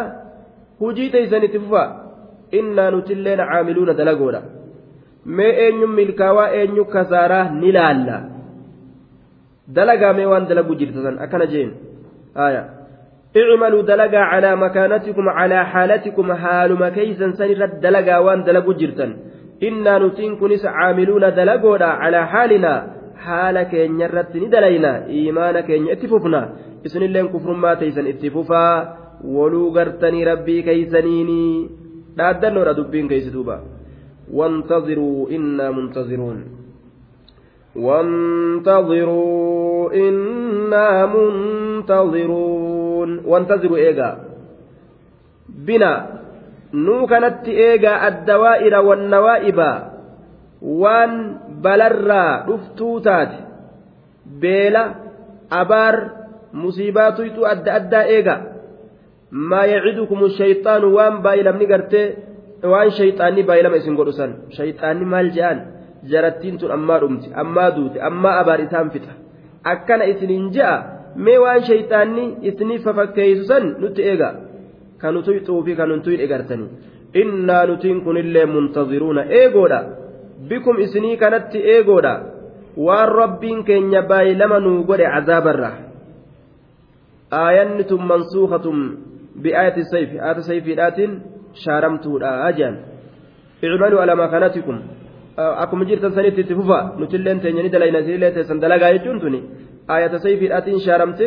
hujii 0.81 1.11
teeysan 1.13 1.43
itti 1.47 1.59
fufa. 1.65 1.85
Innaa 2.59 2.91
nutilleen 2.95 3.41
caamiluuna 3.51 3.93
dalagoodha. 3.99 4.62
mee 5.38 5.52
eenyu 5.66 5.88
milkaawaa 6.00 6.50
eenyu 6.62 6.86
kasaaraa 6.96 7.46
ni 7.62 7.72
laalla 7.78 8.18
dalagaa 9.78 10.14
mee 10.14 10.26
waan 10.32 10.48
dalaguu 10.50 10.80
jirtan 10.82 11.22
akkana 11.28 11.52
jeen 11.54 11.72
aya 12.48 12.64
اعملوا 13.38 13.82
دلقا 13.82 14.18
على 14.18 14.56
مكانتكم 14.56 15.30
على 15.30 15.66
حالتكم 15.66 16.34
حال 16.34 16.72
ما 16.80 16.90
كيسا 16.90 17.32
سنرد 17.32 17.80
دلقا 17.86 18.18
وان 18.18 18.44
دلقوا 18.44 18.74
جرتا 18.74 19.08
إنا 19.64 19.94
نتين 20.00 20.36
كنس 20.42 20.66
عاملون 20.66 21.24
دلقونا 21.40 21.86
على 21.86 22.20
حالنا 22.28 22.74
haala 23.26 23.66
keenya 23.72 24.06
irratti 24.08 24.40
ni 24.42 24.48
dalayna 24.54 24.92
iimaana 25.18 25.62
keenya 25.68 25.94
itti 25.96 26.08
fufna 26.12 26.42
isinilleen 26.86 27.30
kufrummaa 27.34 27.76
teeysan 27.82 28.10
itti 28.12 28.30
fufaa 28.36 28.74
waluu 29.36 29.70
gartanii 29.78 30.28
rabbii 30.32 30.62
keeysaniini 30.68 31.42
dhaaddannoodha 32.18 32.78
dubbiin 32.80 33.10
keeysi 33.12 33.34
duuba 33.36 33.56
وانتظروا 34.31 35.31
إنا 35.31 35.71
منتظرون 35.71 36.45
وانتظروا 38.53 39.95
إنا 39.95 41.07
منتظرون 41.07 43.21
وانتظروا 43.25 43.77
إيجا 43.77 44.19
بنا 45.49 46.07
نو 46.73 47.07
كانت 47.07 47.49
إيجا 47.49 48.09
الدوائر 48.09 48.81
والنوائب 48.81 49.61
waan 50.63 51.13
balarraa 51.63 52.47
dhuftuu 52.47 53.01
taate 53.03 53.39
beela 54.43 54.83
abaar 55.51 55.97
musiibaatuytu 56.55 57.47
adda 57.53 57.75
addaa 57.79 58.05
eega 58.17 58.35
maa 59.51 59.67
yacidukum 59.73 60.21
shayxaanu 60.39 60.95
waan 60.97 61.19
baay'ilamni 61.25 61.67
gartee 61.73 62.07
waan 62.71 62.91
shayxaanni 62.99 63.43
baay'ilama 63.49 63.77
isin 63.83 63.95
godhu 63.99 64.13
san 64.21 64.31
shayxaanni 64.57 65.05
maal 65.13 65.29
je'an? 65.37 65.59
Jarattiin 66.11 66.59
tun 66.61 66.71
ammaa 66.77 67.01
dhumti 67.03 67.29
ammaa 67.43 67.71
duute 67.77 67.99
ammaa 68.09 68.39
abaar 68.41 68.61
isaan 68.67 68.91
fixa. 68.95 69.13
Akkana 69.73 70.05
isiniin 70.13 70.47
je'a 70.55 70.75
mee 71.25 71.39
waan 71.45 71.63
shayxaanni 71.69 72.25
isiniif 72.49 72.83
fafakkeeysu 72.87 73.45
san 73.51 73.65
nutti 73.83 74.03
eega. 74.11 74.29
Kanutu 75.03 75.31
xuufi 75.47 75.73
kanuntu 75.81 76.11
egartanii 76.25 76.71
innaa 77.21 77.67
nutiin 77.67 78.01
kunillee 78.05 78.47
muntaziruuna 78.47 79.23
eegoodha 79.39 79.81
bikum 80.49 80.79
isinii 80.85 81.17
kanatti 81.23 81.59
eegoodha 81.75 82.15
waan 82.87 83.09
rabbiin 83.21 83.65
keenya 83.65 84.03
baay'ilama 84.11 84.61
nuu 84.61 84.85
godhe 84.89 85.07
cazaabarra 85.15 85.71
aayanni 87.43 87.85
tun 87.91 88.03
mansuukatum 88.13 88.79
bi'aayati 89.43 89.85
sayfi 89.93 90.21
aata 90.29 90.43
sayfiidhaatiin 90.49 91.13
shaaramtuudha 91.65 92.31
ajaan 92.49 92.77
icmaluu 93.63 94.01
ala 94.05 94.15
makanatikum 94.17 94.77
akkuma 95.37 95.85
jirtan 95.91 96.13
sanitti 96.17 96.41
itti 96.45 96.55
fufa 96.55 96.79
nutilleen 97.01 97.41
teenya 97.41 97.63
ni 97.63 97.71
dalayna 97.75 97.99
isinillee 98.05 98.33
teessan 98.37 98.61
dalagaa 98.65 98.93
jechuun 98.97 99.21
tuni 99.21 99.41
aayata 99.93 100.19
sayfiidhaatiin 100.25 100.81
shaaramte 100.87 101.27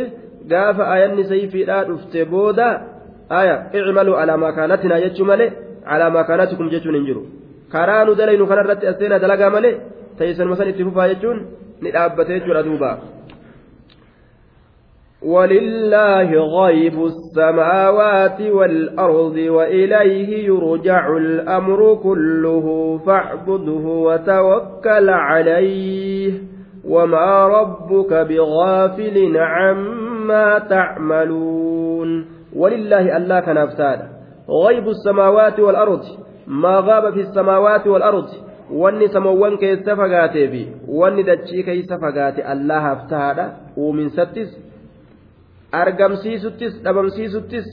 gaafa 0.51 0.83
aayanni 0.93 1.23
sayfiidhaa 1.31 1.83
dhufte 1.89 2.19
booda 2.33 2.67
aya 3.39 3.55
icmaluu 3.79 4.15
ala 4.21 4.37
makanatinaa 4.45 5.01
jechuu 5.05 5.25
malee 5.31 5.49
ala 5.93 6.09
makanatikum 6.17 6.69
jechuun 6.73 6.95
hin 6.97 7.05
jiru 7.09 7.21
karaa 7.73 8.05
nu 8.05 8.15
dalaynu 8.19 8.47
kanarratti 8.51 8.87
as 8.91 8.97
seenaa 9.01 9.19
dalagaa 9.25 9.49
malee 9.57 9.75
teessanuma 10.17 10.55
san 10.59 10.69
itti 10.73 10.87
fufaa 10.87 11.07
jechuun 11.13 11.37
ni 11.81 11.89
dhaabbatee 11.95 12.39
jechuudha 12.39 12.63
duuba. 12.67 12.89
ولله 15.25 16.29
غيب 16.61 17.05
السماوات 17.05 18.41
والأرض 18.41 19.35
وإليه 19.35 20.45
يرجع 20.47 21.17
الأمر 21.17 21.95
كله 22.03 22.97
فاعبده 23.05 23.85
وتوكل 23.87 25.09
عليه 25.09 26.33
وما 26.89 27.47
ربك 27.47 28.13
بغافل 28.13 29.37
عما 29.37 30.59
تعملون 30.59 32.25
ولله 32.55 33.17
ألا 33.17 33.39
كنفتاد 33.39 33.99
غيب 34.67 34.87
السماوات 34.87 35.59
والأرض 35.59 36.01
gaaba 36.47 37.11
fi 37.11 37.23
samaawaati 37.23 37.89
wal 37.89 38.03
ardi 38.03 38.43
wanni 38.71 39.07
samawwan 39.09 39.57
keessa 39.57 39.95
fagaatee 39.95 40.47
fi 40.47 40.67
wanni 40.87 41.23
dachii 41.23 41.63
keessa 41.63 41.97
fagaate 41.99 42.43
allahaaf 42.43 43.07
tahaadha 43.09 43.45
uuminsattis 43.77 44.49
argamsiisuttis 45.74 46.82
dhabamsiisuttis 46.84 47.66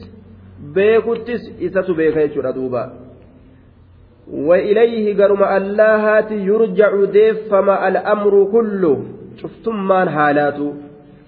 beekuttis 0.74 1.42
isatu 1.60 1.96
beeka 1.96 2.20
jechuudha 2.28 2.54
duuba 2.54 2.84
وإليه 4.48 5.24
قرم 5.24 5.44
اللهات 5.44 6.32
يرجع 6.32 6.92
ديفما 7.06 7.88
الأمر 7.88 8.34
كله 8.52 9.04
شفتمان 9.42 10.10
حالاته 10.10 10.74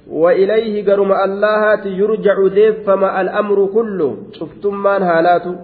وإليه 0.09 0.85
قرم 0.89 1.11
اللهات 1.11 1.85
يرجع 1.85 2.47
ديفما 2.47 3.21
الأمر 3.21 3.65
كله 3.65 4.17
شفتمان 4.39 5.05
حالاته 5.05 5.55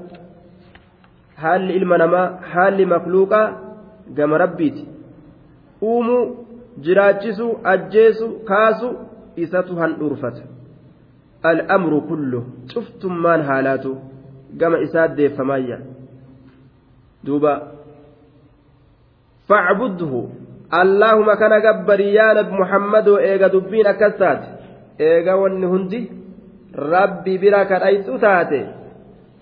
haalli 1.35 1.73
ilma 1.75 1.97
namaa 1.97 2.27
haalli 2.53 2.85
makluuqaa 2.85 3.47
gama 4.17 4.37
rabbiiti 4.37 4.87
uumuu 5.81 6.45
jiraachisuu 6.85 7.59
ajjeesu 7.63 8.27
kaasu 8.49 8.89
isatu 9.35 9.75
handhuurfata 9.75 10.43
al'amru 11.42 12.00
kullu 12.10 12.44
cuftummaan 12.72 13.42
haalaatu 13.42 13.96
gama 14.56 14.78
isaa 14.86 15.08
deeffamaayya 15.08 15.78
duuba 17.24 17.52
facbudhu 19.48 20.30
allaahuma 20.70 21.36
kana 21.36 21.60
gabbarii 21.60 22.14
yaa 22.14 22.34
nabi 22.34 22.52
muhammadoo 22.62 23.18
eega 23.30 23.48
dubbiin 23.48 23.86
akkas 23.92 24.18
taate 24.18 24.48
eega 24.98 25.36
wanni 25.36 25.66
hundi 25.72 26.00
rabbi 26.92 27.38
bira 27.38 27.64
kadhayxu 27.72 28.18
taate 28.26 28.60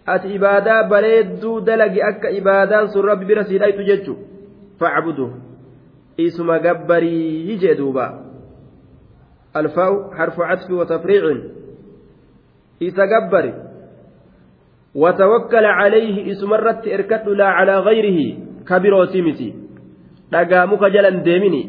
ati 0.07 0.35
ibaadaa 0.39 0.85
bareedduu 0.93 1.61
dalagi 1.61 2.03
akka 2.03 2.31
ibaadaan 2.31 2.89
sun 2.95 3.05
rabbi 3.11 3.25
bira 3.31 3.45
sii 3.45 3.59
dhaytu 3.59 3.83
jechu 3.91 4.17
facbudu 4.81 5.29
isuma 6.17 6.59
gabbarii 6.59 7.59
jee 7.63 7.75
duuba 7.75 8.07
alfaa'u 9.55 10.11
harfu 10.19 10.41
catfi 10.51 10.73
watafriicin 10.73 11.58
isa 12.81 13.07
gabbari 13.07 13.53
وتوكل 14.95 15.65
عليه 15.65 16.33
اسم 16.33 16.55
الرت 16.55 16.89
اركد 16.89 17.29
لا 17.29 17.49
على 17.49 17.75
غيره 17.79 18.19
كبيرو 18.69 19.05
سيمتي 19.15 19.55
dhagaamuu 20.33 20.77
kajalan 20.77 21.25
deemini 21.25 21.63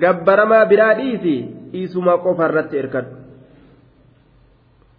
gabbaramaa 0.00 0.64
biraa 0.68 0.94
dhiisi 0.98 1.34
isuma 1.72 2.18
qofa 2.24 2.48
irratti 2.48 2.80
irkadhu 2.82 3.20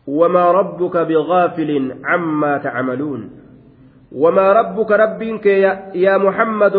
وما 0.07 0.51
ربك 0.51 0.97
بغافل 0.97 1.69
عما 2.03 2.57
تعملون 2.57 3.21
وما 4.11 4.47
ربك 4.53 4.91
ربك 4.91 5.45
يا, 5.95 6.17
محمد 6.17 6.75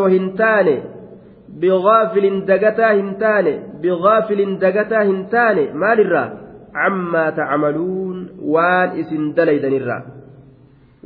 bigaafilin 1.61 2.47
dagataa 2.47 2.93
hin 2.99 3.15
taane 3.23 3.53
bigaafilin 3.83 4.59
dagataa 4.61 5.03
hin 5.09 5.21
taane 5.35 5.65
maalirraa 5.83 6.29
cammaa 6.75 7.31
tacmaluun 7.39 8.14
waan 8.55 8.99
isin 9.03 9.35
dalaydanirraa 9.37 10.03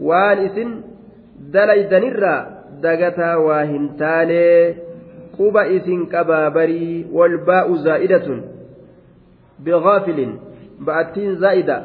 waan 0.09 0.45
isin 0.47 0.71
dalaydanirraa 1.53 2.41
dagataa 2.87 3.37
waa 3.47 3.63
hin 3.73 3.89
taane 4.03 4.43
quba 5.37 5.67
isin 5.77 6.07
qabaa 6.15 6.51
barii 6.51 7.05
walbaa'u 7.19 7.79
zaa'idatun 7.87 8.43
bigaafilin 9.65 10.35
ba'attiin 10.91 11.39
zaa'ida 11.45 11.79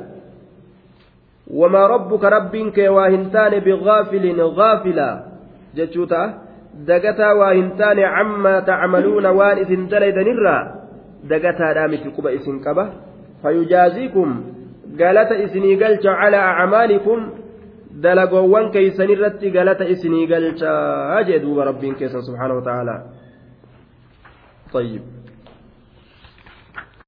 وما 1.53 1.88
ربك 1.88 2.23
ربك 2.23 2.77
واهنتان 2.77 3.59
بغافل 3.59 4.41
غافلا 4.41 5.23
جتشوتا 5.75 6.34
دقتا 6.88 7.31
واهنتان 7.31 7.99
عما 7.99 8.59
تعملون 8.59 9.25
وان 9.25 9.57
إذن 9.57 9.88
دليدن 9.88 10.27
الرا 10.27 10.57
دقتا 11.23 11.73
دامت 11.73 12.03
قبا 12.17 12.36
إسن 12.36 12.59
قبا 12.63 12.86
فيجازيكم 14.97 15.03
قالت 15.03 15.31
إسني 15.31 15.83
قلت 15.83 16.05
على 16.05 16.37
أعمالكم 16.37 17.33
دلقوان 17.91 18.71
كيسن 18.71 19.03
الرت 19.03 19.43
قالت 19.45 19.81
إسني 19.81 20.25
قلت 20.35 20.63
أجدوا 21.19 21.63
ربك 21.63 22.05
سبحانه 22.05 22.53
وتعالى 22.53 23.05
طيب 24.73 25.01